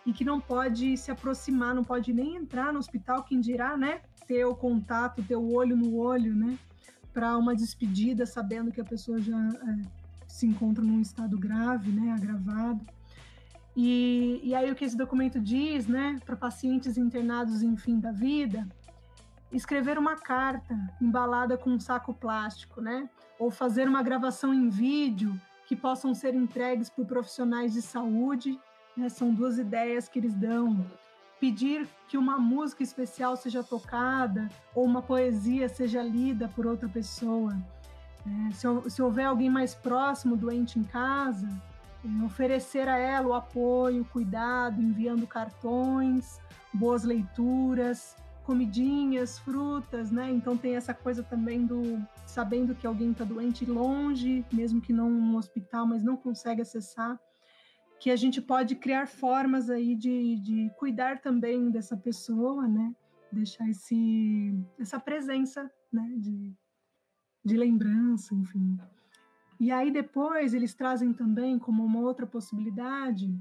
e 0.06 0.12
que 0.12 0.26
não 0.26 0.42
pode 0.42 0.98
se 0.98 1.12
aproximar, 1.12 1.76
não 1.76 1.84
pode 1.84 2.12
nem 2.12 2.36
entrar 2.36 2.74
no 2.74 2.80
hospital, 2.80 3.24
quem 3.24 3.40
dirá, 3.40 3.78
né? 3.78 4.02
Ter 4.28 4.46
o 4.46 4.56
contato, 4.56 5.22
ter 5.24 5.36
o 5.36 5.54
olho 5.54 5.78
no 5.78 5.96
olho, 5.96 6.36
né? 6.36 6.58
Para 7.14 7.38
uma 7.38 7.56
despedida, 7.56 8.26
sabendo 8.26 8.72
que 8.72 8.82
a 8.82 8.86
pessoa 8.86 9.20
já 9.20 9.38
é, 9.38 9.82
se 10.28 10.48
encontra 10.48 10.84
num 10.84 11.00
estado 11.00 11.38
grave, 11.38 11.92
né? 11.92 12.12
Agravado. 12.12 12.82
E, 13.76 14.40
e 14.44 14.56
aí 14.56 14.72
o 14.72 14.76
que 14.76 14.86
esse 14.86 14.98
documento 14.98 15.40
diz, 15.40 15.86
né? 15.88 16.20
Para 16.26 16.36
pacientes 16.36 16.98
internados 16.98 17.62
em 17.62 17.76
fim 17.78 18.00
da 18.00 18.12
vida, 18.12 18.68
escrever 19.52 19.98
uma 19.98 20.16
carta 20.16 20.76
embalada 21.00 21.58
com 21.58 21.72
um 21.72 21.80
saco 21.80 22.14
plástico, 22.14 22.82
né? 22.82 23.08
Ou 23.40 23.52
fazer 23.52 23.88
uma 23.88 24.02
gravação 24.02 24.54
em 24.54 24.70
vídeo 24.70 25.40
que 25.68 25.76
possam 25.76 26.14
ser 26.14 26.34
entregues 26.34 26.90
por 26.90 27.06
profissionais 27.06 27.74
de 27.74 27.82
saúde. 27.82 28.60
Né? 28.96 29.10
São 29.10 29.34
duas 29.34 29.58
ideias 29.58 30.08
que 30.08 30.20
eles 30.20 30.34
dão. 30.34 30.86
Pedir 31.40 31.88
que 32.08 32.18
uma 32.18 32.38
música 32.38 32.82
especial 32.82 33.36
seja 33.36 33.64
tocada 33.64 34.48
ou 34.74 34.86
uma 34.86 35.02
poesia 35.02 35.68
seja 35.68 36.02
lida 36.02 36.48
por 36.56 36.66
outra 36.66 36.88
pessoa. 36.88 37.56
É, 38.26 38.52
se, 38.54 38.68
se, 38.90 39.02
houver 39.02 39.26
alguém 39.26 39.50
mais 39.50 39.76
próximo, 39.76 40.36
doente 40.36 40.80
em 40.80 40.84
casa, 40.84 41.48
é, 42.04 42.26
oferecer 42.26 42.88
a 42.88 42.98
ela 42.98 43.28
o 43.28 43.34
apoio, 43.34 44.02
o 44.02 44.06
cuidado, 44.06 44.82
enviando 44.82 45.28
cartões, 45.28 46.40
boas 46.74 47.04
leituras, 47.04 48.16
comidinhas, 48.46 49.40
frutas, 49.40 50.12
né? 50.12 50.32
Então 50.32 50.56
tem 50.56 50.76
essa 50.76 50.94
coisa 50.94 51.24
também 51.24 51.66
do 51.66 52.00
sabendo 52.26 52.76
que 52.76 52.86
alguém 52.86 53.12
está 53.12 53.24
doente 53.24 53.66
longe, 53.66 54.46
mesmo 54.52 54.80
que 54.80 54.94
não 54.94 55.10
no 55.10 55.38
hospital, 55.38 55.88
mas 55.88 56.04
não 56.04 56.16
consegue 56.16 56.62
acessar, 56.62 57.20
que 58.00 58.12
a 58.12 58.16
gente 58.16 58.42
pode 58.42 58.76
criar 58.76 59.08
formas 59.08 59.70
aí 59.70 59.96
de, 59.96 60.38
de 60.38 60.72
cuidar 60.78 61.22
também 61.22 61.72
dessa 61.72 61.98
pessoa, 61.98 62.68
né? 62.68 62.96
Deixar 63.32 63.68
esse, 63.68 64.54
essa 64.80 65.00
presença, 65.00 65.70
né? 65.92 66.14
De, 66.18 66.54
de 67.44 67.58
lembrança, 67.58 68.36
enfim. 68.36 68.78
E 69.60 69.72
aí 69.72 69.90
depois 69.92 70.54
eles 70.54 70.76
trazem 70.76 71.14
também 71.14 71.58
como 71.58 71.84
uma 71.84 72.00
outra 72.00 72.28
possibilidade, 72.28 73.34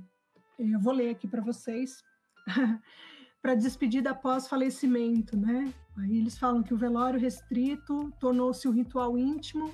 eu 0.59 0.81
vou 0.81 0.93
ler 0.93 1.11
aqui 1.11 1.27
para 1.27 1.43
vocês, 1.43 2.03
para 3.45 3.55
despedida 3.55 4.13
após 4.13 4.49
falecimento, 4.49 5.37
né? 5.37 5.71
Aí 5.99 6.17
eles 6.17 6.39
falam 6.39 6.63
que 6.63 6.73
o 6.73 6.79
velório 6.79 7.21
restrito 7.21 8.11
tornou-se 8.19 8.67
um 8.67 8.71
ritual 8.71 9.19
íntimo, 9.19 9.71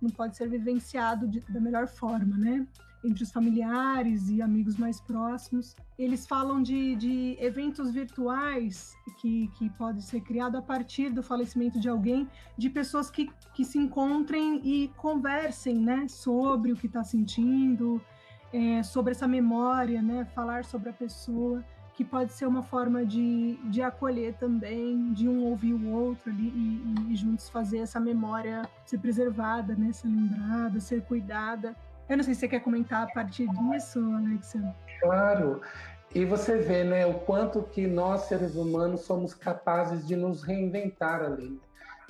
não 0.00 0.08
pode 0.08 0.38
ser 0.38 0.48
vivenciado 0.48 1.28
de, 1.28 1.40
da 1.40 1.60
melhor 1.60 1.86
forma, 1.86 2.38
né? 2.38 2.66
Entre 3.04 3.22
os 3.22 3.30
familiares 3.30 4.30
e 4.30 4.40
amigos 4.40 4.78
mais 4.78 5.02
próximos. 5.02 5.76
Eles 5.98 6.26
falam 6.26 6.62
de, 6.62 6.96
de 6.96 7.36
eventos 7.38 7.90
virtuais 7.90 8.94
que, 9.20 9.48
que 9.48 9.68
podem 9.68 10.00
ser 10.00 10.22
criados 10.22 10.58
a 10.58 10.62
partir 10.62 11.10
do 11.10 11.22
falecimento 11.22 11.78
de 11.78 11.90
alguém, 11.90 12.26
de 12.56 12.70
pessoas 12.70 13.10
que, 13.10 13.30
que 13.52 13.66
se 13.66 13.76
encontrem 13.76 14.62
e 14.64 14.88
conversem, 14.96 15.74
né? 15.74 16.08
Sobre 16.08 16.72
o 16.72 16.74
que 16.74 16.86
está 16.86 17.04
sentindo, 17.04 18.00
é, 18.50 18.82
sobre 18.82 19.10
essa 19.12 19.28
memória, 19.28 20.00
né? 20.00 20.24
Falar 20.34 20.64
sobre 20.64 20.88
a 20.88 20.94
pessoa 20.94 21.62
que 22.00 22.04
pode 22.06 22.32
ser 22.32 22.46
uma 22.46 22.62
forma 22.62 23.04
de, 23.04 23.58
de 23.64 23.82
acolher 23.82 24.32
também, 24.36 25.12
de 25.12 25.28
um 25.28 25.44
ouvir 25.44 25.74
o 25.74 25.90
outro 25.90 26.32
ali 26.32 26.48
e, 26.48 27.12
e 27.12 27.14
juntos 27.14 27.50
fazer 27.50 27.80
essa 27.80 28.00
memória 28.00 28.62
ser 28.86 28.96
preservada, 28.96 29.74
né, 29.74 29.92
ser 29.92 30.08
lembrada, 30.08 30.80
ser 30.80 31.02
cuidada. 31.02 31.76
Eu 32.08 32.16
não 32.16 32.24
sei 32.24 32.32
se 32.32 32.40
você 32.40 32.48
quer 32.48 32.60
comentar 32.60 33.02
a 33.02 33.06
partir 33.12 33.46
disso, 33.48 34.00
Alexia. 34.16 34.74
Claro. 34.98 35.60
E 36.14 36.24
você 36.24 36.56
vê, 36.56 36.84
né, 36.84 37.04
o 37.04 37.12
quanto 37.12 37.62
que 37.64 37.86
nós 37.86 38.22
seres 38.22 38.56
humanos 38.56 39.02
somos 39.02 39.34
capazes 39.34 40.06
de 40.06 40.16
nos 40.16 40.42
reinventar 40.42 41.20
ali. 41.20 41.60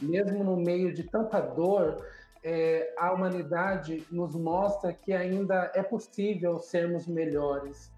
Mesmo 0.00 0.44
no 0.44 0.56
meio 0.56 0.94
de 0.94 1.02
tanta 1.02 1.40
dor, 1.40 2.06
é, 2.44 2.94
a 2.96 3.12
humanidade 3.12 4.06
nos 4.08 4.36
mostra 4.36 4.92
que 4.92 5.12
ainda 5.12 5.68
é 5.74 5.82
possível 5.82 6.60
sermos 6.60 7.08
melhores 7.08 7.90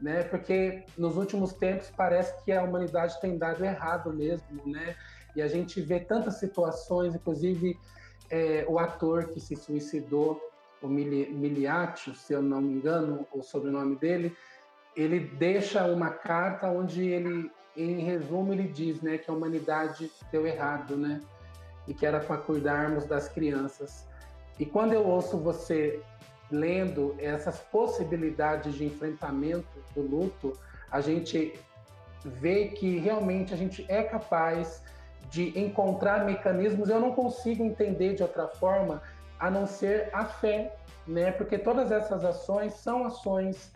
né? 0.00 0.22
Porque 0.24 0.84
nos 0.96 1.16
últimos 1.16 1.52
tempos 1.52 1.90
parece 1.96 2.42
que 2.44 2.52
a 2.52 2.62
humanidade 2.62 3.20
tem 3.20 3.38
dado 3.38 3.64
errado 3.64 4.12
mesmo, 4.12 4.66
né? 4.66 4.94
E 5.34 5.42
a 5.42 5.48
gente 5.48 5.80
vê 5.80 6.00
tantas 6.00 6.38
situações, 6.38 7.14
inclusive 7.14 7.78
é, 8.30 8.64
o 8.68 8.78
ator 8.78 9.28
que 9.28 9.40
se 9.40 9.56
suicidou, 9.56 10.40
o 10.82 10.88
Miliatio, 10.88 12.14
se 12.14 12.32
eu 12.32 12.42
não 12.42 12.60
me 12.60 12.74
engano, 12.74 13.26
o 13.32 13.42
sobrenome 13.42 13.96
dele, 13.96 14.36
ele 14.94 15.20
deixa 15.20 15.84
uma 15.86 16.10
carta 16.10 16.68
onde 16.68 17.06
ele, 17.06 17.50
em 17.76 18.00
resumo, 18.00 18.52
ele 18.52 18.68
diz, 18.68 19.00
né, 19.02 19.18
que 19.18 19.30
a 19.30 19.34
humanidade 19.34 20.10
deu 20.30 20.46
errado, 20.46 20.96
né? 20.96 21.20
E 21.88 21.94
que 21.94 22.04
era 22.04 22.20
para 22.20 22.38
cuidarmos 22.38 23.04
das 23.06 23.28
crianças. 23.28 24.06
E 24.58 24.64
quando 24.64 24.92
eu 24.92 25.06
ouço 25.06 25.38
você 25.38 26.02
lendo 26.50 27.14
essas 27.18 27.58
possibilidades 27.58 28.74
de 28.74 28.84
enfrentamento 28.84 29.82
do 29.94 30.02
luto, 30.02 30.52
a 30.90 31.00
gente 31.00 31.58
vê 32.24 32.68
que 32.68 32.98
realmente 32.98 33.52
a 33.52 33.56
gente 33.56 33.84
é 33.88 34.02
capaz 34.02 34.82
de 35.30 35.58
encontrar 35.58 36.24
mecanismos. 36.24 36.88
Eu 36.88 37.00
não 37.00 37.12
consigo 37.12 37.64
entender 37.64 38.14
de 38.14 38.22
outra 38.22 38.48
forma 38.48 39.02
a 39.38 39.50
não 39.50 39.66
ser 39.66 40.08
a 40.12 40.24
fé, 40.24 40.76
né? 41.06 41.32
Porque 41.32 41.58
todas 41.58 41.90
essas 41.90 42.24
ações 42.24 42.74
são 42.74 43.04
ações 43.04 43.72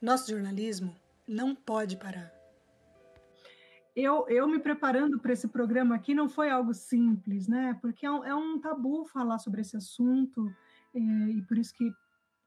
Nosso 0.00 0.30
jornalismo 0.30 0.94
não 1.26 1.54
pode 1.54 1.96
parar. 1.96 2.32
Eu, 3.94 4.26
eu 4.28 4.46
me 4.46 4.58
preparando 4.58 5.18
para 5.18 5.32
esse 5.32 5.48
programa 5.48 5.94
aqui 5.94 6.14
não 6.14 6.28
foi 6.28 6.50
algo 6.50 6.72
simples, 6.72 7.48
né? 7.48 7.76
Porque 7.80 8.06
é 8.06 8.10
um, 8.10 8.24
é 8.24 8.34
um 8.34 8.60
tabu 8.60 9.04
falar 9.04 9.38
sobre 9.38 9.60
esse 9.60 9.76
assunto, 9.76 10.50
é, 10.94 10.98
e 10.98 11.42
por 11.42 11.58
isso 11.58 11.74
que 11.74 11.92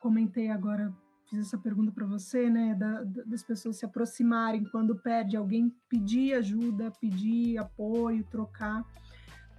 comentei 0.04 0.50
agora, 0.50 0.94
fiz 1.30 1.40
essa 1.40 1.58
pergunta 1.58 1.90
para 1.90 2.06
você, 2.06 2.50
né, 2.50 2.76
da, 2.76 3.04
das 3.26 3.42
pessoas 3.42 3.78
se 3.78 3.86
aproximarem 3.86 4.66
quando 4.66 4.98
perde 4.98 5.38
alguém, 5.38 5.74
pedir 5.88 6.34
ajuda, 6.34 6.92
pedir 7.00 7.58
apoio, 7.58 8.26
trocar, 8.26 8.84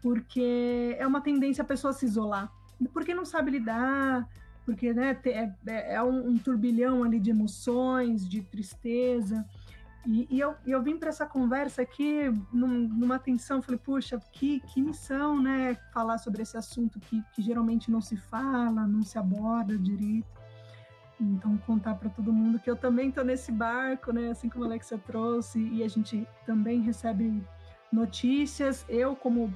porque 0.03 0.95
é 0.99 1.07
uma 1.07 1.23
tendência 1.23 1.63
a 1.63 1.67
pessoa 1.67 1.95
se 1.95 2.05
isolar, 2.05 2.53
porque 2.93 3.15
não 3.15 3.25
sabe 3.25 3.53
lidar, 3.53 4.29
porque 4.67 4.93
né, 4.93 5.19
é, 5.25 5.51
é, 5.67 5.95
é 5.95 6.03
um, 6.03 6.29
um, 6.29 6.37
turbilhão 6.37 7.03
ali 7.03 7.19
de 7.19 7.31
emoções, 7.31 8.29
de 8.29 8.43
tristeza. 8.43 9.47
E, 10.07 10.27
e 10.31 10.39
eu, 10.41 10.55
eu 10.67 10.83
vim 10.83 10.99
para 10.99 11.09
essa 11.09 11.25
conversa 11.25 11.81
aqui 11.81 12.31
num, 12.53 12.89
numa 12.89 13.19
tensão, 13.19 13.63
falei, 13.63 13.81
puxa, 13.83 14.19
que, 14.33 14.61
que 14.61 14.83
missão, 14.83 15.41
né? 15.41 15.75
Falar 15.93 16.19
sobre 16.19 16.43
esse 16.43 16.57
assunto 16.57 17.01
que, 17.01 17.23
que 17.35 17.41
geralmente 17.41 17.91
não 17.91 18.03
se 18.03 18.17
fala, 18.17 18.87
não 18.87 19.03
se 19.03 19.19
aborda 19.19 19.79
direito. 19.79 20.34
Então, 21.25 21.57
contar 21.59 21.95
para 21.95 22.11
todo 22.11 22.33
mundo 22.33 22.59
que 22.59 22.71
eu 22.71 22.77
também 22.77 23.09
estou 23.09 23.25
nesse 23.25 23.51
barco, 23.51 24.13
né? 24.13 24.31
Assim 24.31 24.49
como 24.49 24.65
a 24.65 24.69
Alexia 24.69 24.99
trouxe, 24.99 25.59
e 25.59 25.83
a 25.83 25.89
gente 25.89 26.27
também 26.45 26.81
recebe 26.81 27.43
notícias, 27.91 28.85
eu 28.89 29.15
como 29.15 29.53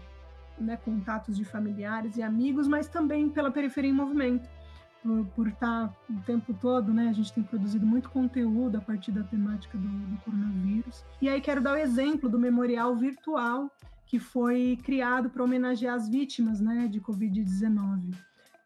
né, 0.59 0.77
contatos 0.77 1.37
de 1.37 1.45
familiares 1.45 2.17
e 2.17 2.23
amigos, 2.23 2.67
mas 2.67 2.89
também 2.89 3.29
pela 3.29 3.51
Periferia 3.51 3.91
em 3.91 3.95
Movimento, 3.95 4.49
por, 5.03 5.27
por 5.27 5.49
estar 5.49 5.93
o 6.09 6.21
tempo 6.23 6.55
todo, 6.55 6.93
né? 6.93 7.09
A 7.09 7.13
gente 7.13 7.33
tem 7.33 7.43
produzido 7.43 7.87
muito 7.87 8.11
conteúdo 8.11 8.79
a 8.79 8.81
partir 8.81 9.13
da 9.13 9.23
temática 9.23 9.77
do, 9.77 9.89
do 9.89 10.17
coronavírus. 10.19 11.05
E 11.21 11.29
aí 11.29 11.41
quero 11.41 11.61
dar 11.61 11.75
o 11.75 11.77
exemplo 11.77 12.29
do 12.29 12.39
memorial 12.39 12.95
virtual 12.97 13.71
que 14.07 14.19
foi 14.19 14.79
criado 14.83 15.29
para 15.29 15.45
homenagear 15.45 15.95
as 15.95 16.09
vítimas, 16.09 16.61
né, 16.61 16.89
de 16.89 16.99
Covid-19. 16.99 18.15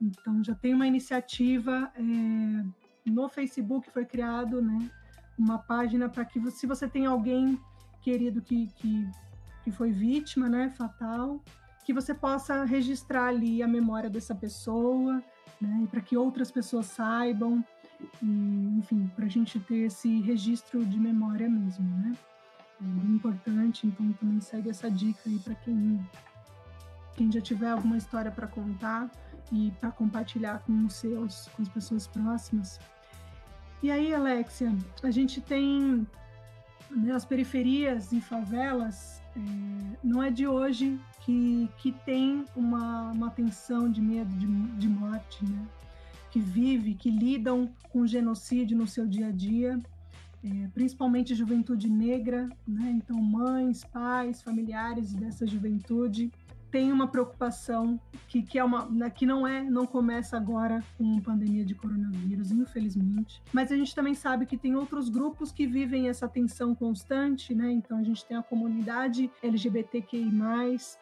Então 0.00 0.42
já 0.42 0.54
tem 0.54 0.72
uma 0.72 0.86
iniciativa 0.86 1.90
é, 1.96 2.64
no 3.10 3.28
Facebook 3.28 3.90
foi 3.90 4.04
criado, 4.04 4.60
né, 4.62 4.90
uma 5.38 5.58
página 5.58 6.08
para 6.08 6.24
que 6.24 6.50
se 6.50 6.66
você 6.66 6.88
tem 6.88 7.06
alguém 7.06 7.58
querido 8.00 8.40
que, 8.40 8.68
que, 8.76 9.08
que 9.64 9.70
foi 9.70 9.90
vítima, 9.90 10.48
né, 10.48 10.70
fatal, 10.70 11.40
que 11.84 11.92
você 11.92 12.14
possa 12.14 12.64
registrar 12.64 13.28
ali 13.28 13.62
a 13.62 13.68
memória 13.68 14.08
dessa 14.08 14.34
pessoa, 14.34 15.22
né, 15.60 15.86
para 15.90 16.00
que 16.00 16.16
outras 16.16 16.50
pessoas 16.50 16.86
saibam, 16.86 17.64
e, 18.20 18.78
enfim, 18.78 19.10
para 19.14 19.26
a 19.26 19.28
gente 19.28 19.60
ter 19.60 19.86
esse 19.86 20.20
registro 20.20 20.84
de 20.84 20.98
memória 20.98 21.48
mesmo, 21.48 21.88
né. 21.98 22.12
é 22.80 23.06
importante, 23.12 23.86
então 23.86 24.12
também 24.14 24.40
segue 24.40 24.70
essa 24.70 24.90
dica 24.90 25.20
aí 25.26 25.38
para 25.38 25.54
quem, 25.54 26.04
quem 27.14 27.30
já 27.30 27.40
tiver 27.40 27.70
alguma 27.70 27.96
história 27.96 28.30
para 28.30 28.46
contar 28.46 29.10
e 29.52 29.70
para 29.78 29.90
compartilhar 29.92 30.60
com 30.60 30.86
os 30.86 30.94
seus, 30.94 31.48
com 31.48 31.62
as 31.62 31.68
pessoas 31.68 32.06
próximas. 32.06 32.80
E 33.82 33.90
aí, 33.90 34.14
Alexia, 34.14 34.72
a 35.02 35.10
gente 35.10 35.40
tem 35.40 36.06
né, 36.90 37.12
as 37.12 37.24
periferias 37.24 38.12
e 38.12 38.20
favelas, 38.20 39.20
é, 39.36 39.96
não 40.04 40.22
é 40.22 40.30
de 40.30 40.46
hoje 40.46 41.00
que, 41.20 41.68
que 41.78 41.90
tem 41.90 42.44
uma, 42.54 43.10
uma 43.10 43.30
tensão 43.30 43.90
de 43.90 44.00
medo 44.00 44.32
de, 44.36 44.46
de 44.46 44.88
morte, 44.88 45.44
né? 45.44 45.66
que 46.30 46.38
vive, 46.38 46.94
que 46.94 47.10
lidam 47.10 47.70
com 47.90 48.06
genocídio 48.06 48.76
no 48.76 48.86
seu 48.86 49.06
dia 49.06 49.28
a 49.28 49.30
dia 49.30 49.78
é, 50.44 50.68
principalmente 50.74 51.34
juventude 51.34 51.88
negra, 51.88 52.48
né? 52.66 52.90
então 52.90 53.16
mães, 53.16 53.84
pais, 53.84 54.42
familiares 54.42 55.14
dessa 55.14 55.46
juventude 55.46 56.32
tem 56.72 56.90
uma 56.90 57.06
preocupação 57.06 58.00
que, 58.26 58.42
que 58.42 58.58
é 58.58 58.64
uma 58.64 58.86
né, 58.86 59.10
que 59.10 59.26
não 59.26 59.46
é 59.46 59.62
não 59.62 59.86
começa 59.86 60.38
agora 60.38 60.82
com 60.96 61.20
pandemia 61.20 61.64
de 61.64 61.74
coronavírus, 61.74 62.50
infelizmente. 62.50 63.42
Mas 63.52 63.70
a 63.70 63.76
gente 63.76 63.94
também 63.94 64.14
sabe 64.14 64.46
que 64.46 64.56
tem 64.56 64.74
outros 64.74 65.10
grupos 65.10 65.52
que 65.52 65.66
vivem 65.66 66.08
essa 66.08 66.26
tensão 66.26 66.74
constante, 66.74 67.54
né? 67.54 67.70
Então 67.70 67.98
a 67.98 68.02
gente 68.02 68.24
tem 68.24 68.38
a 68.38 68.42
comunidade 68.42 69.30
LGBTQI+, 69.42 70.32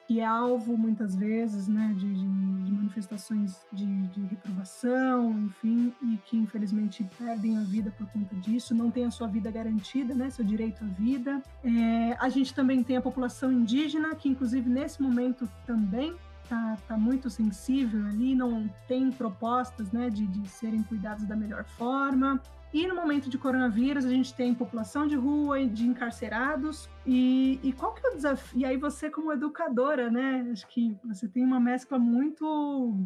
que 0.09 0.19
é 0.19 0.27
alvo 0.27 0.77
muitas 0.77 1.15
vezes, 1.15 1.69
né, 1.69 1.95
de, 1.97 2.12
de, 2.15 2.73
manifestações 2.73 3.65
de, 3.73 3.87
de 4.09 4.21
reprovação, 4.23 5.31
enfim, 5.47 5.93
e 6.03 6.17
que 6.27 6.37
infelizmente 6.37 7.09
perdem 7.17 7.57
a 7.57 7.61
vida 7.61 7.93
por 7.97 8.09
conta 8.09 8.35
disso, 8.37 8.75
não 8.75 8.91
tem 8.91 9.05
a 9.05 9.11
sua 9.11 9.29
vida 9.29 9.50
garantida, 9.50 10.15
né, 10.15 10.31
seu 10.31 10.45
direito 10.45 10.83
à 10.83 10.87
vida. 10.89 11.41
É, 11.62 12.17
a 12.19 12.29
gente 12.29 12.53
também 12.53 12.83
tem 12.83 12.97
a 12.97 13.03
população 13.03 13.53
indígena, 13.53 14.17
que 14.17 14.29
inclusive 14.29 14.69
nesse 14.69 15.00
momento 15.00 15.49
também 15.67 16.17
está 16.50 16.76
tá 16.88 16.99
muito 16.99 17.31
sensível 17.31 18.05
ali, 18.07 18.35
não 18.35 18.69
tem 18.88 19.11
propostas 19.12 19.93
né, 19.93 20.11
de, 20.11 20.26
de 20.26 20.49
serem 20.49 20.83
cuidados 20.83 21.25
da 21.25 21.37
melhor 21.37 21.64
forma. 21.64 22.43
E 22.73 22.87
no 22.87 22.95
momento 22.95 23.29
de 23.29 23.37
coronavírus, 23.37 24.05
a 24.05 24.09
gente 24.09 24.33
tem 24.35 24.55
população 24.55 25.07
de 25.07 25.17
rua, 25.17 25.64
de 25.67 25.87
encarcerados. 25.87 26.88
E, 27.05 27.59
e 27.62 27.73
qual 27.73 27.95
que 27.95 28.07
é 28.07 28.11
o 28.11 28.14
desafio? 28.14 28.61
E 28.61 28.64
aí 28.64 28.76
você, 28.76 29.11
como 29.11 29.33
educadora, 29.33 30.09
né? 30.09 30.49
Acho 30.52 30.69
que 30.69 30.97
você 31.05 31.29
tem 31.29 31.45
uma 31.45 31.59
mescla 31.59 31.99
muito 31.99 32.97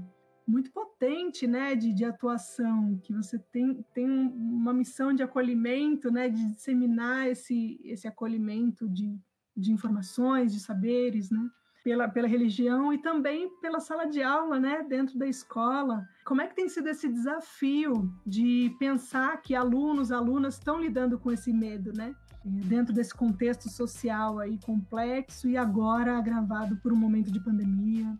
muito 0.46 0.70
potente, 0.73 1.46
né, 1.46 1.75
de, 1.75 1.90
de 1.94 2.04
atuação, 2.04 3.00
que 3.02 3.14
você 3.14 3.38
tem, 3.50 3.82
tem 3.94 4.06
uma 4.06 4.75
missão 4.75 5.11
de 5.14 5.23
acolhimento, 5.23 6.11
né, 6.11 6.28
de 6.28 6.52
disseminar 6.52 7.26
esse, 7.26 7.80
esse 7.82 8.06
acolhimento 8.06 8.87
de, 8.87 9.18
de 9.56 9.73
informações, 9.73 10.52
de 10.52 10.61
saberes, 10.61 11.30
né 11.30 11.49
pela, 11.84 12.08
pela 12.08 12.26
religião 12.26 12.92
e 12.92 12.98
também 12.98 13.50
pela 13.60 13.78
sala 13.78 14.06
de 14.06 14.22
aula, 14.22 14.58
né, 14.58 14.82
dentro 14.88 15.18
da 15.18 15.26
escola. 15.26 16.08
Como 16.24 16.40
é 16.40 16.46
que 16.46 16.56
tem 16.56 16.66
sido 16.66 16.88
esse 16.88 17.06
desafio 17.06 18.10
de 18.26 18.74
pensar 18.78 19.42
que 19.42 19.54
alunos, 19.54 20.10
alunas 20.10 20.54
estão 20.54 20.80
lidando 20.80 21.18
com 21.18 21.30
esse 21.30 21.52
medo, 21.52 21.92
né? 21.92 22.14
Dentro 22.42 22.94
desse 22.94 23.14
contexto 23.14 23.68
social 23.68 24.38
aí 24.38 24.58
complexo 24.64 25.48
e 25.48 25.56
agora 25.56 26.18
agravado 26.18 26.76
por 26.76 26.92
um 26.92 26.96
momento 26.96 27.30
de 27.30 27.40
pandemia. 27.40 28.18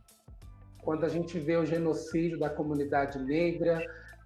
Quando 0.83 1.05
a 1.05 1.09
gente 1.09 1.39
vê 1.41 1.57
o 1.57 1.65
genocídio 1.65 2.39
da 2.39 2.51
comunidade 2.51 3.19
negra, 3.19 3.83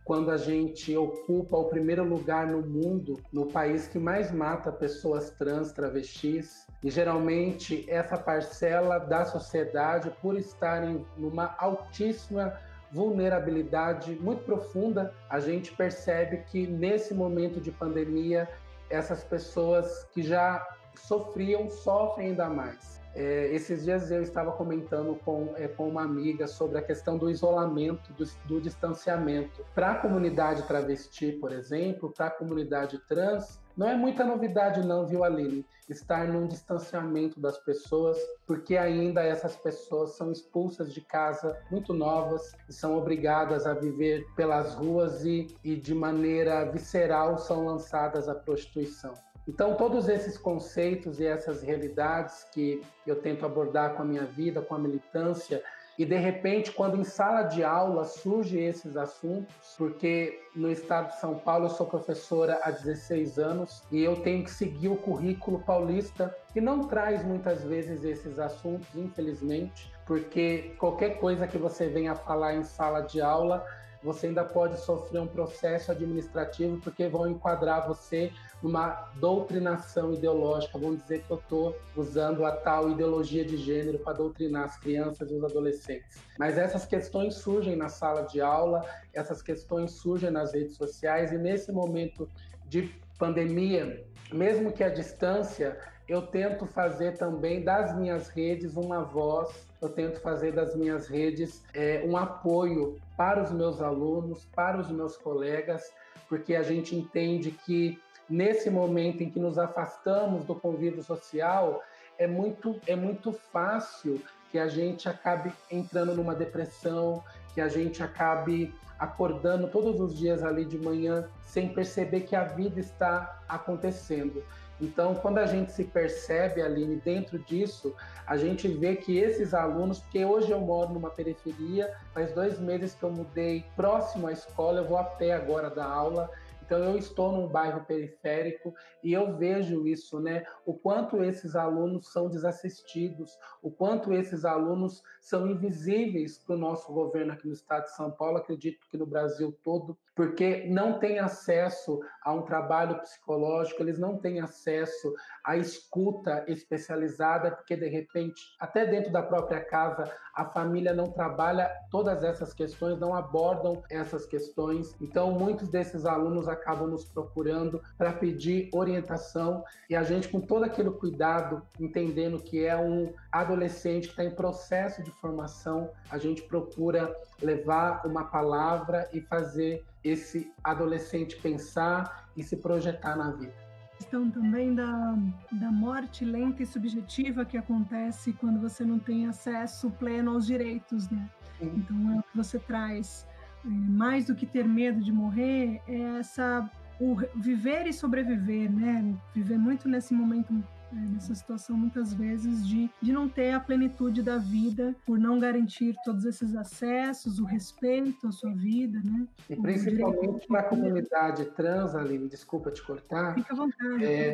quando 0.08 0.30
a 0.30 0.38
gente 0.38 0.96
ocupa 0.96 1.54
o 1.58 1.66
primeiro 1.66 2.02
lugar 2.02 2.46
no 2.46 2.62
mundo, 2.62 3.20
no 3.30 3.44
país 3.44 3.86
que 3.86 3.98
mais 3.98 4.32
mata 4.32 4.72
pessoas 4.72 5.32
trans, 5.32 5.70
travestis, 5.70 6.66
e 6.82 6.90
geralmente 6.90 7.84
essa 7.86 8.16
parcela 8.16 8.98
da 8.98 9.26
sociedade, 9.26 10.10
por 10.22 10.38
estarem 10.38 11.04
numa 11.14 11.54
altíssima 11.58 12.58
vulnerabilidade 12.90 14.12
muito 14.14 14.44
profunda, 14.44 15.12
a 15.28 15.40
gente 15.40 15.74
percebe 15.74 16.38
que 16.38 16.66
nesse 16.66 17.12
momento 17.12 17.60
de 17.60 17.70
pandemia, 17.70 18.48
essas 18.88 19.22
pessoas 19.22 20.04
que 20.14 20.22
já 20.22 20.66
sofriam 20.94 21.68
sofrem 21.68 22.28
ainda 22.28 22.48
mais. 22.48 22.97
É, 23.14 23.52
esses 23.54 23.84
dias 23.84 24.10
eu 24.10 24.22
estava 24.22 24.52
comentando 24.52 25.18
com, 25.24 25.52
é, 25.56 25.66
com 25.66 25.88
uma 25.88 26.02
amiga 26.02 26.46
sobre 26.46 26.78
a 26.78 26.82
questão 26.82 27.18
do 27.18 27.30
isolamento, 27.30 28.12
do, 28.12 28.24
do 28.46 28.60
distanciamento. 28.60 29.64
Para 29.74 29.92
a 29.92 29.94
comunidade 29.96 30.62
travesti, 30.64 31.32
por 31.32 31.52
exemplo, 31.52 32.12
para 32.12 32.26
a 32.26 32.30
comunidade 32.30 32.98
trans, 33.08 33.60
não 33.78 33.88
é 33.88 33.94
muita 33.94 34.24
novidade 34.24 34.84
não, 34.84 35.06
viu, 35.06 35.22
Aline? 35.22 35.64
Estar 35.88 36.26
num 36.26 36.48
distanciamento 36.48 37.40
das 37.40 37.58
pessoas, 37.58 38.18
porque 38.44 38.76
ainda 38.76 39.22
essas 39.22 39.54
pessoas 39.54 40.16
são 40.16 40.32
expulsas 40.32 40.92
de 40.92 41.00
casa 41.00 41.56
muito 41.70 41.94
novas 41.94 42.56
e 42.68 42.72
são 42.72 42.98
obrigadas 42.98 43.66
a 43.66 43.74
viver 43.74 44.26
pelas 44.34 44.74
ruas 44.74 45.24
e, 45.24 45.56
e 45.62 45.76
de 45.76 45.94
maneira 45.94 46.64
visceral 46.64 47.38
são 47.38 47.66
lançadas 47.66 48.28
à 48.28 48.34
prostituição. 48.34 49.14
Então, 49.48 49.74
todos 49.76 50.10
esses 50.10 50.36
conceitos 50.36 51.18
e 51.18 51.26
essas 51.26 51.62
realidades 51.62 52.44
que 52.52 52.82
eu 53.06 53.16
tento 53.16 53.46
abordar 53.46 53.94
com 53.94 54.02
a 54.02 54.04
minha 54.04 54.24
vida, 54.24 54.60
com 54.60 54.74
a 54.74 54.78
militância, 54.78 55.62
e 55.98 56.04
de 56.04 56.16
repente, 56.16 56.70
quando 56.70 56.96
em 56.96 57.02
sala 57.02 57.42
de 57.42 57.64
aula 57.64 58.04
surgem 58.04 58.66
esses 58.66 58.96
assuntos, 58.96 59.74
porque 59.76 60.38
no 60.54 60.70
estado 60.70 61.08
de 61.08 61.18
São 61.18 61.36
Paulo 61.36 61.64
eu 61.64 61.70
sou 61.70 61.86
professora 61.86 62.60
há 62.62 62.70
16 62.70 63.38
anos 63.38 63.82
e 63.90 64.04
eu 64.04 64.16
tenho 64.22 64.44
que 64.44 64.50
seguir 64.50 64.88
o 64.88 64.96
currículo 64.96 65.58
paulista, 65.60 66.32
que 66.52 66.60
não 66.60 66.86
traz 66.86 67.24
muitas 67.24 67.64
vezes 67.64 68.04
esses 68.04 68.38
assuntos, 68.38 68.86
infelizmente, 68.94 69.90
porque 70.06 70.74
qualquer 70.78 71.18
coisa 71.18 71.48
que 71.48 71.58
você 71.58 71.88
venha 71.88 72.14
falar 72.14 72.54
em 72.54 72.62
sala 72.62 73.00
de 73.00 73.20
aula, 73.20 73.66
você 74.02 74.28
ainda 74.28 74.44
pode 74.44 74.78
sofrer 74.80 75.20
um 75.20 75.26
processo 75.26 75.90
administrativo 75.90 76.78
porque 76.78 77.08
vão 77.08 77.28
enquadrar 77.28 77.86
você 77.86 78.32
numa 78.62 79.10
doutrinação 79.16 80.12
ideológica, 80.12 80.78
vão 80.78 80.94
dizer 80.94 81.22
que 81.22 81.30
eu 81.30 81.38
estou 81.38 81.76
usando 81.96 82.44
a 82.44 82.52
tal 82.52 82.90
ideologia 82.90 83.44
de 83.44 83.56
gênero 83.56 83.98
para 83.98 84.14
doutrinar 84.14 84.64
as 84.64 84.78
crianças 84.78 85.30
e 85.30 85.34
os 85.34 85.44
adolescentes. 85.44 86.18
Mas 86.38 86.58
essas 86.58 86.86
questões 86.86 87.34
surgem 87.34 87.76
na 87.76 87.88
sala 87.88 88.22
de 88.22 88.40
aula, 88.40 88.84
essas 89.12 89.42
questões 89.42 89.92
surgem 89.92 90.30
nas 90.30 90.52
redes 90.52 90.76
sociais 90.76 91.32
e 91.32 91.38
nesse 91.38 91.72
momento 91.72 92.28
de 92.66 92.94
pandemia, 93.18 94.04
mesmo 94.32 94.72
que 94.72 94.84
a 94.84 94.88
distância, 94.88 95.78
eu 96.08 96.22
tento 96.22 96.66
fazer 96.66 97.18
também 97.18 97.62
das 97.62 97.94
minhas 97.94 98.28
redes 98.28 98.76
uma 98.76 99.02
voz, 99.02 99.66
eu 99.80 99.90
tento 99.90 100.20
fazer 100.20 100.52
das 100.52 100.74
minhas 100.74 101.06
redes 101.06 101.62
é, 101.74 102.02
um 102.06 102.16
apoio 102.16 102.98
para 103.16 103.42
os 103.42 103.50
meus 103.50 103.82
alunos, 103.82 104.46
para 104.54 104.78
os 104.78 104.90
meus 104.90 105.16
colegas, 105.16 105.92
porque 106.28 106.54
a 106.54 106.62
gente 106.62 106.96
entende 106.96 107.50
que 107.50 108.00
nesse 108.28 108.70
momento 108.70 109.22
em 109.22 109.30
que 109.30 109.38
nos 109.38 109.58
afastamos 109.58 110.44
do 110.44 110.54
convívio 110.54 111.02
social, 111.02 111.82
é 112.18 112.26
muito, 112.26 112.80
é 112.86 112.96
muito 112.96 113.32
fácil 113.32 114.20
que 114.50 114.58
a 114.58 114.66
gente 114.66 115.08
acabe 115.08 115.52
entrando 115.70 116.14
numa 116.14 116.34
depressão, 116.34 117.22
que 117.54 117.60
a 117.60 117.68
gente 117.68 118.02
acabe 118.02 118.74
acordando 118.98 119.68
todos 119.68 120.00
os 120.00 120.18
dias 120.18 120.42
ali 120.42 120.64
de 120.64 120.76
manhã 120.78 121.28
sem 121.44 121.72
perceber 121.72 122.22
que 122.22 122.34
a 122.34 122.44
vida 122.44 122.80
está 122.80 123.40
acontecendo. 123.48 124.42
Então, 124.80 125.14
quando 125.14 125.38
a 125.38 125.46
gente 125.46 125.72
se 125.72 125.84
percebe, 125.84 126.62
Aline, 126.62 126.96
dentro 126.96 127.38
disso, 127.38 127.94
a 128.26 128.36
gente 128.36 128.68
vê 128.68 128.94
que 128.94 129.18
esses 129.18 129.52
alunos, 129.52 129.98
porque 129.98 130.24
hoje 130.24 130.50
eu 130.50 130.60
moro 130.60 130.92
numa 130.92 131.10
periferia, 131.10 131.92
faz 132.14 132.32
dois 132.32 132.58
meses 132.60 132.94
que 132.94 133.02
eu 133.02 133.10
mudei 133.10 133.64
próximo 133.74 134.28
à 134.28 134.32
escola, 134.32 134.80
eu 134.80 134.86
vou 134.86 134.98
a 134.98 135.04
pé 135.04 135.32
agora 135.32 135.68
da 135.68 135.84
aula, 135.84 136.30
então 136.68 136.84
eu 136.84 136.98
estou 136.98 137.32
num 137.32 137.48
bairro 137.48 137.82
periférico 137.86 138.74
e 139.02 139.14
eu 139.14 139.34
vejo 139.38 139.86
isso, 139.86 140.20
né? 140.20 140.44
O 140.66 140.74
quanto 140.74 141.24
esses 141.24 141.56
alunos 141.56 142.12
são 142.12 142.28
desassistidos, 142.28 143.38
o 143.62 143.70
quanto 143.70 144.12
esses 144.12 144.44
alunos 144.44 145.02
são 145.18 145.46
invisíveis 145.46 146.36
para 146.36 146.56
o 146.56 146.58
nosso 146.58 146.92
governo 146.92 147.32
aqui 147.32 147.46
no 147.46 147.54
estado 147.54 147.84
de 147.84 147.96
São 147.96 148.10
Paulo, 148.10 148.36
acredito 148.36 148.86
que 148.90 148.98
no 148.98 149.06
Brasil 149.06 149.56
todo, 149.64 149.96
porque 150.18 150.66
não 150.68 150.98
têm 150.98 151.20
acesso 151.20 152.00
a 152.24 152.34
um 152.34 152.42
trabalho 152.42 152.98
psicológico, 152.98 153.80
eles 153.80 154.00
não 154.00 154.18
têm 154.18 154.40
acesso 154.40 155.14
à 155.44 155.56
escuta 155.56 156.44
especializada, 156.48 157.52
porque 157.52 157.76
de 157.76 157.86
repente, 157.86 158.42
até 158.58 158.84
dentro 158.84 159.12
da 159.12 159.22
própria 159.22 159.60
casa, 159.60 160.12
a 160.34 160.44
família 160.44 160.92
não 160.92 161.12
trabalha 161.12 161.70
todas 161.88 162.24
essas 162.24 162.52
questões, 162.52 162.98
não 162.98 163.14
abordam 163.14 163.80
essas 163.88 164.26
questões. 164.26 164.92
Então, 165.00 165.30
muitos 165.30 165.68
desses 165.68 166.04
alunos 166.04 166.48
acabam 166.48 166.88
nos 166.88 167.04
procurando 167.04 167.80
para 167.96 168.12
pedir 168.12 168.70
orientação 168.72 169.62
e 169.88 169.94
a 169.94 170.02
gente, 170.02 170.28
com 170.28 170.40
todo 170.40 170.64
aquele 170.64 170.90
cuidado, 170.90 171.62
entendendo 171.78 172.42
que 172.42 172.66
é 172.66 172.76
um 172.76 173.14
adolescente 173.30 174.08
que 174.08 174.14
está 174.14 174.24
em 174.24 174.34
processo 174.34 175.00
de 175.00 175.12
formação, 175.12 175.92
a 176.10 176.18
gente 176.18 176.42
procura 176.42 177.14
levar 177.40 178.04
uma 178.04 178.24
palavra 178.24 179.08
e 179.12 179.20
fazer 179.20 179.84
esse 180.02 180.52
adolescente 180.62 181.36
pensar 181.36 182.28
e 182.36 182.42
se 182.42 182.56
projetar 182.56 183.16
na 183.16 183.30
vida. 183.32 183.52
questão 183.96 184.30
também 184.30 184.74
da, 184.74 185.16
da 185.52 185.70
morte 185.70 186.24
lenta 186.24 186.62
e 186.62 186.66
subjetiva 186.66 187.44
que 187.44 187.56
acontece 187.56 188.32
quando 188.32 188.60
você 188.60 188.84
não 188.84 188.98
tem 188.98 189.26
acesso 189.26 189.90
pleno 189.90 190.32
aos 190.32 190.46
direitos, 190.46 191.08
né? 191.10 191.28
Então 191.60 192.12
é 192.12 192.18
o 192.20 192.22
que 192.22 192.36
você 192.36 192.58
traz. 192.58 193.26
É, 193.64 193.68
mais 193.68 194.26
do 194.26 194.34
que 194.34 194.46
ter 194.46 194.66
medo 194.66 195.00
de 195.00 195.10
morrer, 195.10 195.82
é 195.88 196.18
essa 196.20 196.70
o 197.00 197.16
viver 197.36 197.86
e 197.86 197.92
sobreviver, 197.92 198.70
né? 198.70 199.14
Viver 199.34 199.58
muito 199.58 199.88
nesse 199.88 200.14
momento 200.14 200.52
é, 200.90 200.96
nessa 200.96 201.34
situação 201.34 201.76
muitas 201.76 202.14
vezes 202.14 202.66
de, 202.66 202.90
de 203.00 203.12
não 203.12 203.28
ter 203.28 203.52
a 203.52 203.60
plenitude 203.60 204.22
da 204.22 204.38
vida 204.38 204.94
por 205.04 205.18
não 205.18 205.38
garantir 205.38 205.94
todos 206.04 206.24
esses 206.24 206.56
acessos, 206.56 207.38
o 207.38 207.44
respeito 207.44 208.26
à 208.26 208.32
sua 208.32 208.52
vida, 208.52 208.98
né? 209.04 209.26
E 209.50 209.56
principalmente 209.56 210.46
para 210.46 210.60
a 210.60 210.62
comunidade 210.62 211.44
trans, 211.46 211.94
Aline, 211.94 212.28
desculpa 212.28 212.70
te 212.70 212.82
cortar. 212.82 213.34
Fica 213.34 213.52
à 213.52 213.56
vontade. 213.56 214.04
É, 214.04 214.32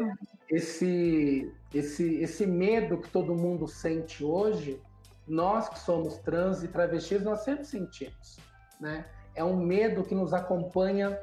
esse, 0.49 1.53
esse, 1.73 2.17
esse 2.17 2.47
medo 2.47 2.99
que 2.99 3.11
todo 3.11 3.35
mundo 3.35 3.67
sente 3.67 4.23
hoje, 4.23 4.81
nós 5.27 5.69
que 5.69 5.79
somos 5.81 6.19
trans 6.19 6.63
e 6.63 6.69
travestis, 6.69 7.23
nós 7.23 7.41
sempre 7.41 7.65
sentimos, 7.65 8.39
né? 8.81 9.07
É 9.35 9.43
um 9.43 9.57
medo 9.57 10.05
que 10.05 10.15
nos 10.15 10.33
acompanha 10.33 11.19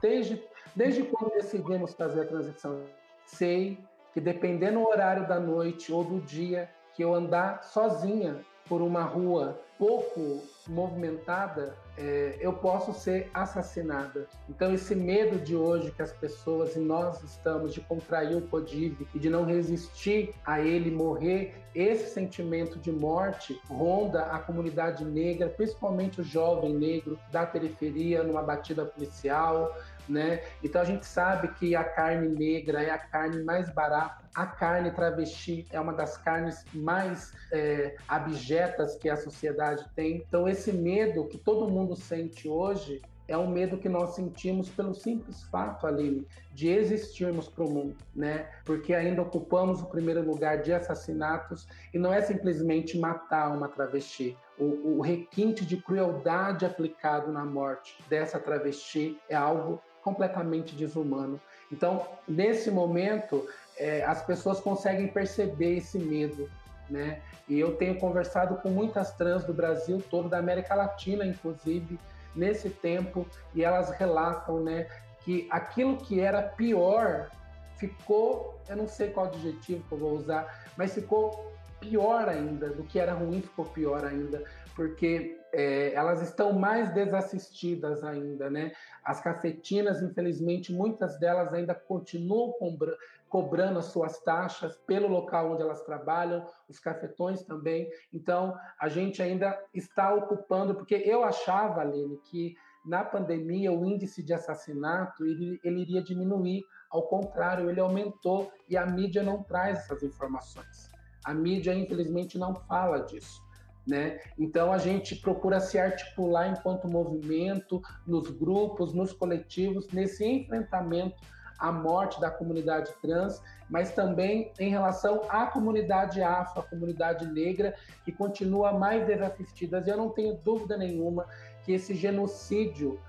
desde, 0.00 0.42
desde 0.74 1.04
quando 1.04 1.32
decidimos 1.34 1.94
fazer 1.94 2.22
a 2.22 2.26
transição. 2.26 2.82
Sei 3.24 3.78
que 4.12 4.20
dependendo 4.20 4.80
do 4.80 4.88
horário 4.88 5.26
da 5.26 5.40
noite 5.40 5.92
ou 5.92 6.04
do 6.04 6.20
dia 6.20 6.68
que 6.94 7.02
eu 7.02 7.14
andar 7.14 7.64
sozinha 7.64 8.36
por 8.68 8.80
uma 8.80 9.02
rua 9.02 9.60
pouco 9.78 10.40
movimentada, 10.68 11.76
é, 11.98 12.38
eu 12.40 12.52
posso 12.52 12.94
ser 12.94 13.28
assassinada. 13.34 14.28
Então, 14.48 14.72
esse 14.72 14.94
medo 14.94 15.38
de 15.38 15.56
hoje 15.56 15.90
que 15.90 16.00
as 16.00 16.12
pessoas 16.12 16.76
e 16.76 16.78
nós 16.78 17.22
estamos 17.22 17.74
de 17.74 17.80
contrair 17.80 18.36
o 18.36 18.42
CODIV 18.42 19.08
e 19.12 19.18
de 19.18 19.28
não 19.28 19.44
resistir 19.44 20.32
a 20.44 20.60
ele 20.60 20.90
morrer, 20.90 21.54
esse 21.74 22.12
sentimento 22.12 22.78
de 22.78 22.92
morte 22.92 23.60
ronda 23.68 24.22
a 24.26 24.38
comunidade 24.38 25.04
negra, 25.04 25.48
principalmente 25.48 26.20
o 26.20 26.24
jovem 26.24 26.74
negro 26.74 27.18
da 27.30 27.44
periferia, 27.44 28.22
numa 28.22 28.42
batida 28.42 28.84
policial, 28.84 29.76
né? 30.08 30.42
Então 30.62 30.80
a 30.80 30.84
gente 30.84 31.06
sabe 31.06 31.48
que 31.54 31.74
a 31.74 31.84
carne 31.84 32.28
negra 32.28 32.82
é 32.82 32.90
a 32.90 32.98
carne 32.98 33.42
mais 33.42 33.70
barata, 33.70 34.24
a 34.34 34.46
carne 34.46 34.90
travesti 34.90 35.66
é 35.70 35.80
uma 35.80 35.92
das 35.92 36.16
carnes 36.16 36.64
mais 36.72 37.32
é, 37.52 37.96
abjetas 38.08 38.96
que 38.96 39.08
a 39.08 39.16
sociedade 39.16 39.84
tem. 39.94 40.24
Então 40.26 40.48
esse 40.48 40.72
medo 40.72 41.26
que 41.26 41.38
todo 41.38 41.70
mundo 41.70 41.94
sente 41.94 42.48
hoje 42.48 43.00
é 43.28 43.38
um 43.38 43.48
medo 43.48 43.78
que 43.78 43.88
nós 43.88 44.14
sentimos 44.14 44.68
pelo 44.68 44.94
simples 44.94 45.42
fato, 45.44 45.86
Aline, 45.86 46.26
de 46.52 46.68
existirmos 46.68 47.48
para 47.48 47.64
o 47.64 47.70
mundo, 47.70 47.96
né? 48.14 48.50
Porque 48.64 48.92
ainda 48.94 49.22
ocupamos 49.22 49.80
o 49.80 49.86
primeiro 49.86 50.22
lugar 50.22 50.60
de 50.60 50.72
assassinatos 50.72 51.66
e 51.94 51.98
não 51.98 52.12
é 52.12 52.20
simplesmente 52.20 52.98
matar 52.98 53.56
uma 53.56 53.68
travesti. 53.68 54.36
O, 54.58 54.98
o 54.98 55.00
requinte 55.00 55.64
de 55.64 55.76
crueldade 55.76 56.66
aplicado 56.66 57.32
na 57.32 57.44
morte 57.44 57.96
dessa 58.08 58.38
travesti 58.38 59.18
é 59.28 59.34
algo 59.34 59.80
completamente 60.02 60.74
desumano. 60.74 61.40
Então, 61.70 62.06
nesse 62.28 62.70
momento, 62.70 63.46
é, 63.78 64.04
as 64.04 64.22
pessoas 64.22 64.60
conseguem 64.60 65.08
perceber 65.08 65.76
esse 65.76 65.98
medo, 65.98 66.50
né? 66.90 67.20
E 67.48 67.58
eu 67.58 67.76
tenho 67.76 67.98
conversado 67.98 68.56
com 68.56 68.68
muitas 68.68 69.12
trans 69.12 69.44
do 69.44 69.52
Brasil 69.52 70.02
todo, 70.10 70.28
da 70.28 70.38
América 70.38 70.74
Latina, 70.74 71.24
inclusive, 71.24 71.98
nesse 72.34 72.70
tempo, 72.70 73.26
e 73.54 73.64
elas 73.64 73.90
relatam, 73.90 74.62
né, 74.62 74.86
que 75.20 75.46
aquilo 75.50 75.96
que 75.98 76.20
era 76.20 76.42
pior 76.42 77.30
ficou, 77.76 78.58
eu 78.68 78.76
não 78.76 78.88
sei 78.88 79.10
qual 79.10 79.26
adjetivo 79.26 79.84
que 79.88 79.92
eu 79.92 79.98
vou 79.98 80.12
usar, 80.12 80.70
mas 80.76 80.94
ficou 80.94 81.52
pior 81.80 82.28
ainda, 82.28 82.68
do 82.68 82.84
que 82.84 82.98
era 82.98 83.12
ruim 83.12 83.42
ficou 83.42 83.64
pior 83.64 84.04
ainda, 84.04 84.44
porque 84.74 85.38
é, 85.52 85.92
elas 85.92 86.22
estão 86.22 86.52
mais 86.52 86.92
desassistidas 86.94 88.02
ainda, 88.02 88.48
né? 88.48 88.72
As 89.04 89.20
cafetinas, 89.20 90.02
infelizmente, 90.02 90.72
muitas 90.72 91.18
delas 91.18 91.52
ainda 91.52 91.74
continuam 91.74 92.52
cobra 92.52 92.96
cobrando 93.28 93.78
as 93.78 93.86
suas 93.86 94.18
taxas 94.20 94.76
pelo 94.86 95.08
local 95.08 95.52
onde 95.52 95.62
elas 95.62 95.82
trabalham, 95.84 96.46
os 96.68 96.78
cafetões 96.78 97.42
também. 97.42 97.90
Então, 98.12 98.54
a 98.78 98.90
gente 98.90 99.22
ainda 99.22 99.58
está 99.72 100.14
ocupando, 100.14 100.74
porque 100.74 100.96
eu 100.96 101.24
achava, 101.24 101.80
Aline, 101.80 102.18
que 102.30 102.54
na 102.84 103.02
pandemia 103.02 103.72
o 103.72 103.86
índice 103.86 104.22
de 104.22 104.34
assassinato 104.34 105.24
ele, 105.24 105.58
ele 105.64 105.80
iria 105.80 106.02
diminuir, 106.02 106.62
ao 106.90 107.08
contrário, 107.08 107.70
ele 107.70 107.80
aumentou 107.80 108.52
e 108.68 108.76
a 108.76 108.84
mídia 108.84 109.22
não 109.22 109.42
traz 109.42 109.78
essas 109.78 110.02
informações. 110.02 110.90
A 111.24 111.32
mídia, 111.32 111.72
infelizmente, 111.72 112.36
não 112.36 112.54
fala 112.54 112.98
disso. 112.98 113.41
Né? 113.86 114.20
Então 114.38 114.72
a 114.72 114.78
gente 114.78 115.16
procura 115.16 115.58
se 115.58 115.76
articular 115.76 116.48
enquanto 116.48 116.88
movimento, 116.88 117.82
nos 118.06 118.30
grupos, 118.30 118.94
nos 118.94 119.12
coletivos, 119.12 119.88
nesse 119.88 120.24
enfrentamento 120.24 121.16
à 121.58 121.70
morte 121.70 122.20
da 122.20 122.30
comunidade 122.30 122.92
trans, 123.00 123.42
mas 123.68 123.92
também 123.92 124.52
em 124.58 124.68
relação 124.68 125.22
à 125.28 125.46
comunidade 125.46 126.22
afro, 126.22 126.60
à 126.60 126.64
comunidade 126.64 127.26
negra, 127.26 127.74
que 128.04 128.12
continua 128.12 128.72
mais 128.72 129.06
desassistida. 129.06 129.82
E 129.84 129.90
eu 129.90 129.96
não 129.96 130.10
tenho 130.10 130.34
dúvida 130.34 130.76
nenhuma 130.76 131.26
que 131.64 131.72
esse 131.72 131.94
genocídio, 131.94 133.00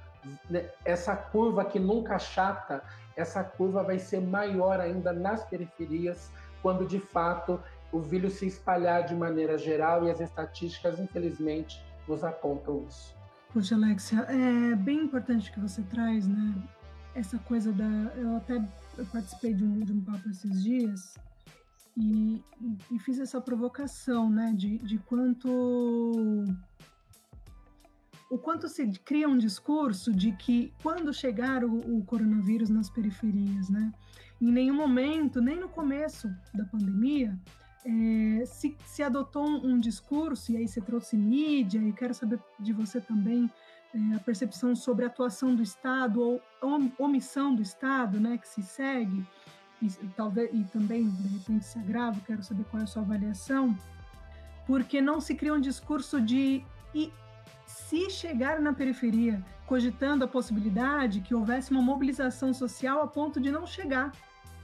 né, 0.49 0.69
essa 0.85 1.15
curva 1.15 1.65
que 1.65 1.79
nunca 1.79 2.17
chata, 2.17 2.83
essa 3.15 3.43
curva 3.43 3.83
vai 3.83 3.99
ser 3.99 4.21
maior 4.21 4.79
ainda 4.79 5.11
nas 5.11 5.43
periferias, 5.45 6.31
quando 6.61 6.85
de 6.85 6.99
fato 6.99 7.59
o 7.93 8.01
vírus 8.01 8.33
se 8.33 8.47
espalhar 8.47 9.05
de 9.05 9.15
maneira 9.15 9.57
geral 9.57 10.05
e 10.05 10.11
as 10.11 10.19
estatísticas, 10.19 10.99
infelizmente, 10.99 11.79
nos 12.07 12.23
apontam 12.23 12.83
isso. 12.89 13.15
Poxa, 13.53 13.75
Alexia, 13.75 14.21
é 14.21 14.75
bem 14.75 15.03
importante 15.03 15.51
que 15.51 15.59
você 15.59 15.83
traz, 15.83 16.27
né? 16.27 16.55
Essa 17.13 17.37
coisa 17.37 17.71
da. 17.71 17.85
Eu 18.15 18.35
até 18.37 18.55
eu 18.97 19.05
participei 19.05 19.53
de 19.53 19.63
um, 19.63 19.79
de 19.81 19.93
um 19.93 20.01
papo 20.01 20.27
esses 20.27 20.63
dias 20.63 21.15
e, 21.95 22.41
e, 22.91 22.97
fiz 22.97 23.19
essa 23.19 23.39
provocação, 23.39 24.27
né? 24.27 24.51
De, 24.55 24.79
de 24.79 24.97
quanto. 24.97 26.45
O 28.31 28.37
quanto 28.39 28.67
se 28.67 28.87
cria 29.05 29.29
um 29.29 29.37
discurso 29.37 30.11
de 30.11 30.31
que 30.31 30.73
quando 30.81 31.13
chegar 31.13 31.63
o, 31.63 31.77
o 31.97 32.03
coronavírus 32.03 32.71
nas 32.71 32.89
periferias, 32.89 33.69
né? 33.69 33.93
Em 34.41 34.51
nenhum 34.51 34.75
momento, 34.75 35.39
nem 35.39 35.55
no 35.55 35.69
começo 35.69 36.27
da 36.55 36.65
pandemia, 36.65 37.39
é, 37.85 38.45
se, 38.45 38.75
se, 38.85 39.03
adotou 39.03 39.45
um, 39.45 39.73
um, 39.73 39.79
discurso, 39.79 40.51
e 40.51 40.57
aí 40.57 40.67
você 40.67 40.79
trouxe 40.79 41.17
mídia, 41.17 41.79
e 41.79 41.91
quero 41.91 42.13
saber 42.13 42.39
de 42.59 42.71
você 42.71 43.01
também 43.01 43.49
é, 43.93 44.15
a 44.15 44.19
percepção 44.19 44.75
sobre 44.75 45.03
a 45.03 45.07
atuação 45.07 45.53
do 45.53 45.61
Estado 45.61 46.21
ou 46.21 46.41
omissão 46.97 47.53
do 47.53 47.61
Estado, 47.61 48.19
né, 48.19 48.37
que 48.37 48.47
se 48.47 48.63
segue, 48.63 49.25
e, 49.81 49.89
talvez, 50.15 50.49
e 50.53 50.63
também, 50.65 51.09
de 51.09 51.27
repente, 51.27 51.65
se 51.65 51.77
agrava, 51.77 52.19
quero 52.25 52.41
saber 52.41 52.63
qual 52.65 52.79
é 52.79 52.83
a 52.83 52.87
sua 52.87 53.01
avaliação, 53.01 53.77
porque 54.65 55.01
não 55.01 55.19
se 55.19 55.35
cria 55.35 55.53
um 55.53 55.59
discurso 55.59 56.21
de 56.21 56.65
e 56.95 57.11
se 57.65 58.09
chegar 58.09 58.61
na 58.61 58.71
periferia, 58.71 59.43
cogitando 59.65 60.23
a 60.23 60.27
possibilidade 60.27 61.19
que 61.19 61.35
houvesse 61.35 61.71
uma 61.71 61.81
mobilização 61.81 62.53
social 62.53 63.01
a 63.01 63.07
ponto 63.07 63.41
de 63.41 63.51
não 63.51 63.65
chegar, 63.65 64.11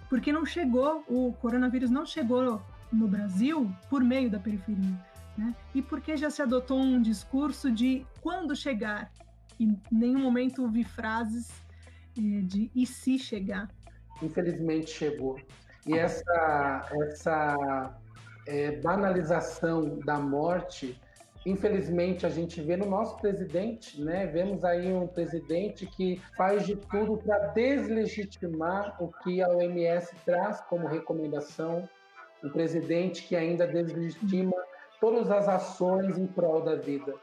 porque 0.07 0.31
não 0.31 0.45
chegou, 0.45 1.03
o 1.07 1.33
coronavírus 1.41 1.89
não 1.89 2.05
chegou 2.05 2.61
no 2.91 3.07
Brasil 3.07 3.71
por 3.89 4.03
meio 4.03 4.29
da 4.29 4.39
periferia. 4.39 4.97
Né? 5.37 5.55
E 5.73 5.81
porque 5.81 6.17
já 6.17 6.29
se 6.29 6.41
adotou 6.41 6.79
um 6.79 7.01
discurso 7.01 7.71
de 7.71 8.05
quando 8.21 8.55
chegar, 8.55 9.11
em 9.59 9.79
nenhum 9.91 10.19
momento 10.19 10.63
ouvi 10.63 10.83
frases 10.83 11.49
eh, 12.17 12.41
de 12.43 12.71
e 12.75 12.85
se 12.85 13.17
chegar. 13.17 13.69
Infelizmente 14.21 14.91
chegou. 14.91 15.39
E 15.87 15.97
essa, 15.97 16.87
essa 17.07 17.97
é, 18.47 18.71
banalização 18.81 19.99
da 19.99 20.17
morte, 20.17 20.99
infelizmente 21.45 22.25
a 22.25 22.29
gente 22.29 22.61
vê 22.61 22.75
no 22.75 22.85
nosso 22.85 23.15
presidente, 23.17 24.01
né? 24.01 24.27
Vemos 24.27 24.63
aí 24.65 24.91
um 24.93 25.07
presidente 25.07 25.85
que 25.85 26.21
faz 26.35 26.65
de 26.65 26.75
tudo 26.75 27.17
para 27.17 27.47
deslegitimar 27.47 29.01
o 29.01 29.07
que 29.07 29.41
a 29.41 29.47
OMS 29.49 30.13
traz 30.25 30.61
como 30.61 30.87
recomendação, 30.87 31.87
um 32.43 32.49
presidente 32.49 33.23
que 33.23 33.35
ainda 33.35 33.67
desestima 33.67 34.55
todas 34.99 35.29
as 35.31 35.47
ações 35.47 36.17
em 36.17 36.27
prol 36.27 36.61
da 36.61 36.75
vida. 36.75 37.13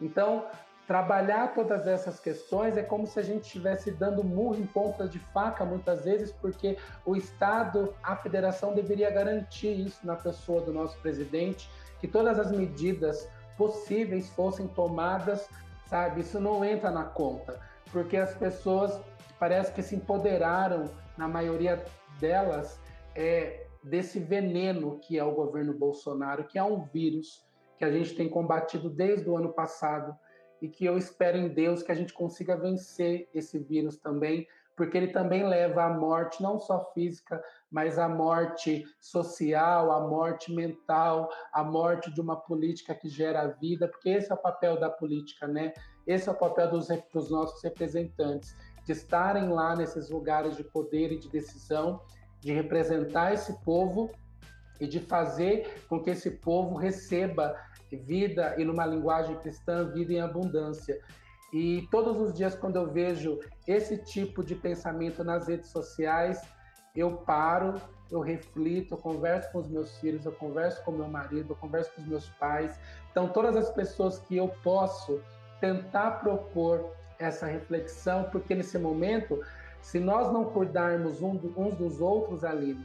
Então, 0.00 0.46
trabalhar 0.86 1.52
todas 1.54 1.86
essas 1.86 2.20
questões 2.20 2.76
é 2.76 2.82
como 2.82 3.06
se 3.06 3.18
a 3.18 3.22
gente 3.22 3.44
estivesse 3.44 3.90
dando 3.90 4.22
murro 4.22 4.56
em 4.56 4.66
ponta 4.66 5.08
de 5.08 5.18
faca 5.18 5.64
muitas 5.64 6.04
vezes, 6.04 6.32
porque 6.32 6.78
o 7.04 7.16
Estado, 7.16 7.94
a 8.02 8.16
federação 8.16 8.72
deveria 8.72 9.10
garantir 9.10 9.72
isso 9.72 10.06
na 10.06 10.14
pessoa 10.14 10.60
do 10.60 10.72
nosso 10.72 10.98
presidente, 11.00 11.68
que 12.00 12.06
todas 12.06 12.38
as 12.38 12.52
medidas 12.52 13.28
possíveis 13.56 14.28
fossem 14.30 14.68
tomadas, 14.68 15.48
sabe? 15.86 16.20
Isso 16.20 16.38
não 16.38 16.64
entra 16.64 16.90
na 16.90 17.04
conta, 17.04 17.58
porque 17.90 18.16
as 18.16 18.34
pessoas 18.34 19.00
parece 19.38 19.72
que 19.72 19.82
se 19.82 19.96
empoderaram 19.96 20.90
na 21.16 21.26
maioria 21.26 21.84
delas 22.20 22.78
é 23.14 23.65
desse 23.86 24.18
veneno 24.18 24.98
que 24.98 25.16
é 25.16 25.24
o 25.24 25.34
governo 25.34 25.72
Bolsonaro, 25.72 26.44
que 26.44 26.58
é 26.58 26.62
um 26.62 26.82
vírus 26.84 27.46
que 27.78 27.84
a 27.84 27.90
gente 27.90 28.14
tem 28.16 28.28
combatido 28.28 28.90
desde 28.90 29.28
o 29.30 29.36
ano 29.36 29.52
passado 29.52 30.16
e 30.60 30.68
que 30.68 30.84
eu 30.84 30.98
espero 30.98 31.36
em 31.36 31.48
Deus 31.48 31.82
que 31.82 31.92
a 31.92 31.94
gente 31.94 32.12
consiga 32.12 32.56
vencer 32.56 33.28
esse 33.32 33.58
vírus 33.58 33.96
também, 33.96 34.46
porque 34.74 34.96
ele 34.96 35.08
também 35.08 35.46
leva 35.46 35.84
à 35.84 35.90
morte, 35.90 36.42
não 36.42 36.58
só 36.58 36.90
física, 36.92 37.42
mas 37.70 37.98
à 37.98 38.08
morte 38.08 38.84
social, 39.00 39.92
à 39.92 40.00
morte 40.00 40.52
mental, 40.52 41.28
à 41.52 41.62
morte 41.62 42.12
de 42.12 42.20
uma 42.20 42.36
política 42.36 42.94
que 42.94 43.08
gera 43.08 43.46
vida, 43.60 43.86
porque 43.86 44.08
esse 44.08 44.32
é 44.32 44.34
o 44.34 44.38
papel 44.38 44.80
da 44.80 44.90
política, 44.90 45.46
né? 45.46 45.72
Esse 46.06 46.28
é 46.28 46.32
o 46.32 46.36
papel 46.36 46.70
dos, 46.70 46.88
dos 47.12 47.30
nossos 47.30 47.62
representantes, 47.62 48.56
de 48.84 48.92
estarem 48.92 49.48
lá 49.48 49.76
nesses 49.76 50.10
lugares 50.10 50.56
de 50.56 50.64
poder 50.64 51.12
e 51.12 51.18
de 51.18 51.28
decisão, 51.28 52.00
de 52.46 52.52
representar 52.52 53.34
esse 53.34 53.52
povo 53.64 54.08
e 54.80 54.86
de 54.86 55.00
fazer 55.00 55.84
com 55.88 56.00
que 56.00 56.10
esse 56.10 56.30
povo 56.30 56.76
receba 56.76 57.56
vida 57.90 58.54
e 58.56 58.64
numa 58.64 58.86
linguagem 58.86 59.34
cristã, 59.38 59.90
vida 59.90 60.12
em 60.12 60.20
abundância. 60.20 60.96
E 61.52 61.88
todos 61.90 62.20
os 62.20 62.32
dias, 62.32 62.54
quando 62.54 62.76
eu 62.76 62.86
vejo 62.86 63.40
esse 63.66 63.98
tipo 63.98 64.44
de 64.44 64.54
pensamento 64.54 65.24
nas 65.24 65.48
redes 65.48 65.70
sociais, 65.70 66.40
eu 66.94 67.16
paro, 67.16 67.80
eu 68.12 68.20
reflito, 68.20 68.94
eu 68.94 68.98
converso 68.98 69.50
com 69.50 69.58
os 69.58 69.68
meus 69.68 69.98
filhos, 69.98 70.24
eu 70.24 70.30
converso 70.30 70.84
com 70.84 70.92
meu 70.92 71.08
marido, 71.08 71.52
eu 71.52 71.56
converso 71.56 71.90
com 71.96 72.02
os 72.02 72.06
meus 72.06 72.28
pais. 72.28 72.78
Então, 73.10 73.26
todas 73.28 73.56
as 73.56 73.70
pessoas 73.70 74.20
que 74.20 74.36
eu 74.36 74.48
posso 74.62 75.20
tentar 75.60 76.20
propor 76.20 76.92
essa 77.18 77.46
reflexão, 77.46 78.28
porque 78.30 78.54
nesse 78.54 78.78
momento, 78.78 79.42
se 79.80 80.00
nós 80.00 80.32
não 80.32 80.44
cuidarmos 80.44 81.22
uns 81.22 81.74
dos 81.76 82.00
outros 82.00 82.44
ali, 82.44 82.78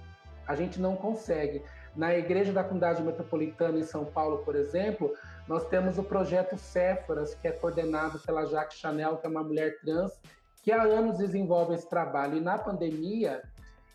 a 0.48 0.56
gente 0.56 0.80
não 0.80 0.96
consegue. 0.96 1.64
Na 1.96 2.16
Igreja 2.16 2.54
da 2.54 2.64
Comunidade 2.64 3.02
Metropolitana 3.02 3.80
em 3.80 3.84
São 3.84 4.06
Paulo, 4.06 4.40
por 4.40 4.56
exemplo, 4.56 5.14
nós 5.48 5.66
temos 5.68 5.98
o 5.98 6.04
projeto 6.04 6.58
Céforas, 6.58 7.36
que 7.36 7.48
é 7.48 7.52
coordenado 7.52 8.20
pela 8.20 8.46
Jacques 8.46 8.78
Chanel, 8.78 9.18
que 9.18 9.28
é 9.28 9.30
uma 9.30 9.44
mulher 9.44 9.80
trans, 9.82 10.20
que 10.62 10.72
há 10.72 10.84
anos 10.84 11.18
desenvolve 11.18 11.74
esse 11.74 11.90
trabalho. 11.90 12.38
E 12.38 12.42
na 12.42 12.58
pandemia, 12.58 13.42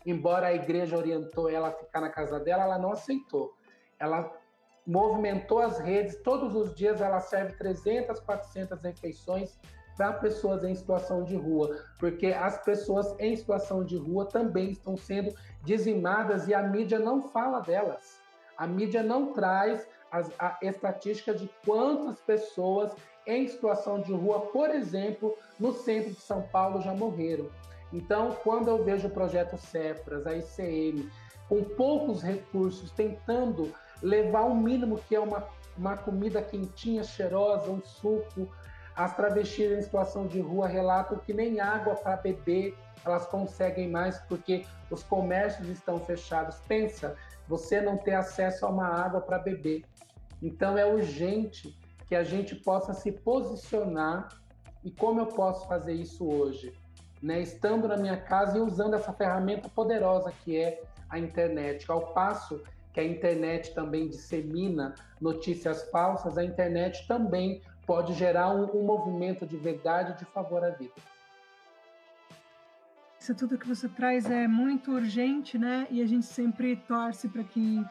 embora 0.05 0.47
a 0.47 0.53
igreja 0.53 0.97
orientou 0.97 1.49
ela 1.49 1.69
a 1.69 1.71
ficar 1.71 2.01
na 2.01 2.09
casa 2.09 2.39
dela, 2.39 2.63
ela 2.63 2.77
não 2.77 2.91
aceitou. 2.91 3.53
Ela 3.99 4.31
movimentou 4.85 5.59
as 5.59 5.79
redes, 5.79 6.15
todos 6.21 6.55
os 6.55 6.73
dias 6.73 7.01
ela 7.01 7.19
serve 7.19 7.57
300, 7.57 8.19
400 8.21 8.81
refeições 8.81 9.57
para 9.97 10.13
pessoas 10.13 10.63
em 10.63 10.75
situação 10.75 11.23
de 11.23 11.35
rua, 11.35 11.83
porque 11.99 12.27
as 12.27 12.63
pessoas 12.63 13.15
em 13.19 13.35
situação 13.35 13.83
de 13.83 13.97
rua 13.97 14.25
também 14.25 14.69
estão 14.69 14.95
sendo 14.95 15.33
dizimadas 15.63 16.47
e 16.47 16.53
a 16.53 16.61
mídia 16.61 16.99
não 16.99 17.29
fala 17.29 17.59
delas. 17.59 18.19
A 18.55 18.67
mídia 18.67 19.01
não 19.01 19.33
traz 19.33 19.87
as, 20.11 20.31
a 20.39 20.57
estatística 20.61 21.33
de 21.33 21.49
quantas 21.65 22.19
pessoas 22.21 22.91
em 23.25 23.47
situação 23.47 23.99
de 23.99 24.13
rua, 24.13 24.39
por 24.39 24.69
exemplo, 24.69 25.35
no 25.59 25.73
centro 25.73 26.11
de 26.11 26.21
São 26.21 26.43
Paulo 26.43 26.81
já 26.81 26.93
morreram. 26.93 27.49
Então, 27.91 28.37
quando 28.43 28.69
eu 28.69 28.83
vejo 28.83 29.07
o 29.07 29.11
projeto 29.11 29.57
Cefras, 29.57 30.25
a 30.25 30.35
ICM, 30.35 31.09
com 31.49 31.63
poucos 31.63 32.21
recursos, 32.21 32.91
tentando 32.91 33.73
levar 34.01 34.43
o 34.43 34.55
mínimo 34.55 34.99
que 35.07 35.15
é 35.15 35.19
uma, 35.19 35.45
uma 35.77 35.97
comida 35.97 36.41
quentinha, 36.41 37.03
cheirosa, 37.03 37.69
um 37.69 37.81
suco, 37.81 38.49
as 38.97 39.15
travestis 39.15 39.71
em 39.71 39.81
situação 39.81 40.25
de 40.25 40.41
rua 40.41 40.67
relatam 40.67 41.19
que 41.19 41.31
nem 41.31 41.59
água 41.59 41.95
para 41.95 42.17
beber 42.17 42.75
elas 43.05 43.27
conseguem 43.27 43.89
mais 43.89 44.17
porque 44.21 44.65
os 44.89 45.03
comércios 45.03 45.69
estão 45.69 45.99
fechados. 45.99 46.57
Pensa, 46.67 47.15
você 47.47 47.79
não 47.79 47.95
ter 47.95 48.15
acesso 48.15 48.65
a 48.65 48.69
uma 48.69 48.87
água 48.87 49.21
para 49.21 49.37
beber. 49.37 49.85
Então 50.41 50.77
é 50.77 50.85
urgente 50.85 51.77
que 52.07 52.15
a 52.15 52.23
gente 52.23 52.55
possa 52.55 52.93
se 52.93 53.11
posicionar. 53.11 54.29
E 54.83 54.91
como 54.91 55.19
eu 55.19 55.27
posso 55.27 55.67
fazer 55.67 55.93
isso 55.93 56.27
hoje? 56.27 56.73
Né? 57.21 57.39
Estando 57.39 57.87
na 57.87 57.97
minha 57.97 58.17
casa 58.17 58.57
e 58.57 58.61
usando 58.61 58.95
essa 58.95 59.13
ferramenta 59.13 59.69
poderosa 59.69 60.33
que 60.43 60.57
é 60.57 60.81
a 61.09 61.19
internet. 61.19 61.89
Ao 61.89 62.13
passo 62.13 62.61
que 62.93 62.99
a 62.99 63.03
internet 63.03 63.75
também 63.75 64.09
dissemina 64.09 64.95
notícias 65.21 65.87
falsas, 65.91 66.37
a 66.37 66.43
internet 66.43 67.07
também 67.07 67.61
pode 67.87 68.13
gerar 68.13 68.53
um, 68.53 68.65
um 68.77 68.83
movimento 68.83 69.47
de 69.47 69.55
verdade 69.55 70.19
de 70.19 70.25
favor 70.25 70.63
à 70.63 70.69
vida. 70.69 70.93
Isso 73.17 73.33
tudo 73.33 73.57
que 73.57 73.67
você 73.67 73.87
traz 73.87 74.29
é 74.29 74.47
muito 74.47 74.91
urgente, 74.91 75.57
né? 75.57 75.87
E 75.89 76.01
a 76.01 76.05
gente 76.05 76.25
sempre 76.25 76.75
torce 76.75 77.27
para 77.29 77.43
que 77.43 77.83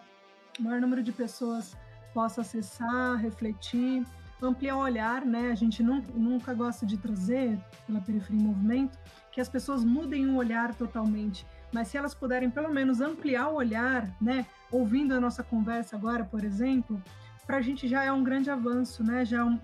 o 0.59 0.62
maior 0.62 0.80
número 0.80 1.02
de 1.02 1.12
pessoas 1.12 1.74
possa 2.14 2.42
acessar, 2.42 3.16
refletir, 3.16 4.06
ampliar 4.40 4.76
o 4.76 4.80
olhar, 4.80 5.24
né? 5.24 5.50
A 5.50 5.54
gente 5.54 5.82
nunca, 5.82 6.12
nunca 6.14 6.54
gosta 6.54 6.87
de 6.87 6.96
trazer, 6.96 7.59
pela 7.87 8.00
Periferia 8.00 8.40
em 8.40 8.44
Movimento, 8.44 8.98
que 9.32 9.40
as 9.40 9.48
pessoas 9.48 9.82
mudem 9.82 10.26
o 10.26 10.37
olhar 10.37 10.74
totalmente. 10.74 11.46
Mas 11.72 11.88
se 11.88 11.96
elas 11.96 12.14
puderem 12.14 12.50
pelo 12.50 12.70
menos 12.70 13.00
ampliar 13.00 13.48
o 13.48 13.56
olhar, 13.56 14.09
né? 14.20 14.46
Ouvindo 14.70 15.14
a 15.14 15.20
nossa 15.20 15.42
conversa 15.42 15.96
agora, 15.96 16.24
por 16.24 16.44
exemplo, 16.44 17.02
para 17.46 17.59
a 17.59 17.62
gente 17.62 17.87
já 17.87 18.04
é 18.04 18.11
um 18.11 18.24
grande 18.24 18.50
avanço, 18.50 19.04
né? 19.04 19.24
Já 19.24 19.38
é 19.38 19.44
um, 19.44 19.61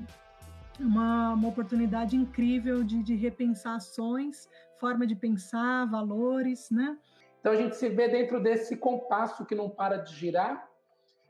uma, 0.78 1.34
uma 1.34 1.48
oportunidade 1.48 2.16
incrível 2.16 2.84
de, 2.84 3.02
de 3.02 3.14
repensar 3.16 3.76
ações, 3.76 4.48
forma 4.78 5.06
de 5.06 5.16
pensar, 5.16 5.86
valores, 5.86 6.70
né? 6.70 6.96
Então 7.40 7.52
a 7.52 7.56
gente 7.56 7.76
se 7.76 7.88
vê 7.88 8.08
dentro 8.08 8.40
desse 8.40 8.76
compasso 8.76 9.44
que 9.44 9.54
não 9.54 9.68
para 9.68 9.96
de 9.96 10.14
girar, 10.14 10.68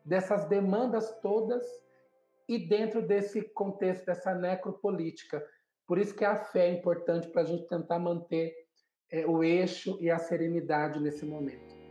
dessas 0.04 0.44
demandas 0.44 1.10
todas 1.22 1.64
e 2.46 2.58
dentro 2.58 3.00
desse 3.00 3.40
contexto 3.40 4.04
dessa 4.04 4.34
necropolítica. 4.34 5.42
Por 5.86 5.98
isso 5.98 6.14
que 6.14 6.24
a 6.24 6.36
fé 6.36 6.68
é 6.68 6.72
importante 6.72 7.28
para 7.28 7.42
a 7.42 7.44
gente 7.46 7.66
tentar 7.66 7.98
manter 7.98 8.52
é, 9.10 9.26
o 9.26 9.42
eixo 9.42 9.96
e 10.00 10.10
a 10.10 10.18
serenidade 10.18 11.00
nesse 11.00 11.24
momento. 11.24 11.81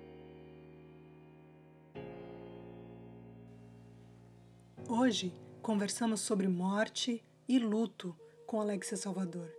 Hoje 4.88 5.34
conversamos 5.62 6.22
sobre 6.22 6.48
morte 6.48 7.24
e 7.48 7.60
luto 7.60 8.16
com 8.46 8.60
Alexia 8.60 8.98
Salvador, 8.98 9.50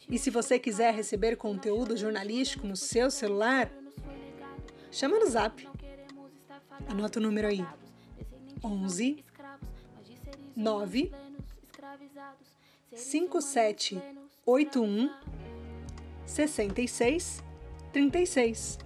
E 0.10 0.18
se 0.18 0.32
você 0.32 0.58
quiser 0.58 0.92
receber 0.94 1.36
conteúdo 1.38 1.96
jornalístico 1.96 2.66
no 2.66 2.76
seu 2.76 3.12
celular, 3.12 3.72
chama 4.92 5.20
no 5.20 5.28
zap. 5.28 5.70
Anota 6.88 7.20
o 7.20 7.22
número 7.22 7.48
aí. 7.48 7.64
11 8.64 9.24
9 10.60 11.12
5781 12.94 15.10
66 16.26 17.44
36. 17.94 18.78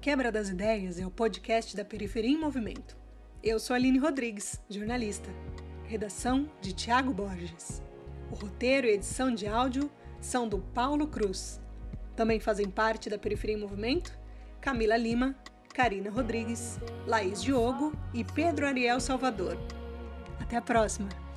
Quebra 0.00 0.32
das 0.32 0.48
Ideias 0.48 0.98
é 0.98 1.06
o 1.06 1.10
podcast 1.10 1.76
da 1.76 1.84
Periferia 1.84 2.32
em 2.32 2.36
Movimento. 2.36 2.96
Eu 3.40 3.60
sou 3.60 3.76
Aline 3.76 4.00
Rodrigues, 4.00 4.60
jornalista. 4.68 5.30
Redação 5.84 6.50
de 6.60 6.72
Tiago 6.72 7.14
Borges. 7.14 7.80
O 8.32 8.34
roteiro 8.34 8.88
e 8.88 8.94
edição 8.94 9.32
de 9.32 9.46
áudio 9.46 9.88
são 10.20 10.48
do 10.48 10.58
Paulo 10.58 11.06
Cruz. 11.06 11.60
Também 12.16 12.40
fazem 12.40 12.68
parte 12.68 13.08
da 13.08 13.16
Periferia 13.16 13.54
em 13.54 13.60
Movimento 13.60 14.18
Camila 14.60 14.96
Lima 14.96 15.36
Karina 15.72 16.10
Rodrigues, 16.10 16.78
Laís 17.06 17.42
Diogo 17.42 17.92
e 18.12 18.24
Pedro 18.24 18.66
Ariel 18.66 19.00
Salvador. 19.00 19.56
Até 20.40 20.56
a 20.56 20.62
próxima! 20.62 21.29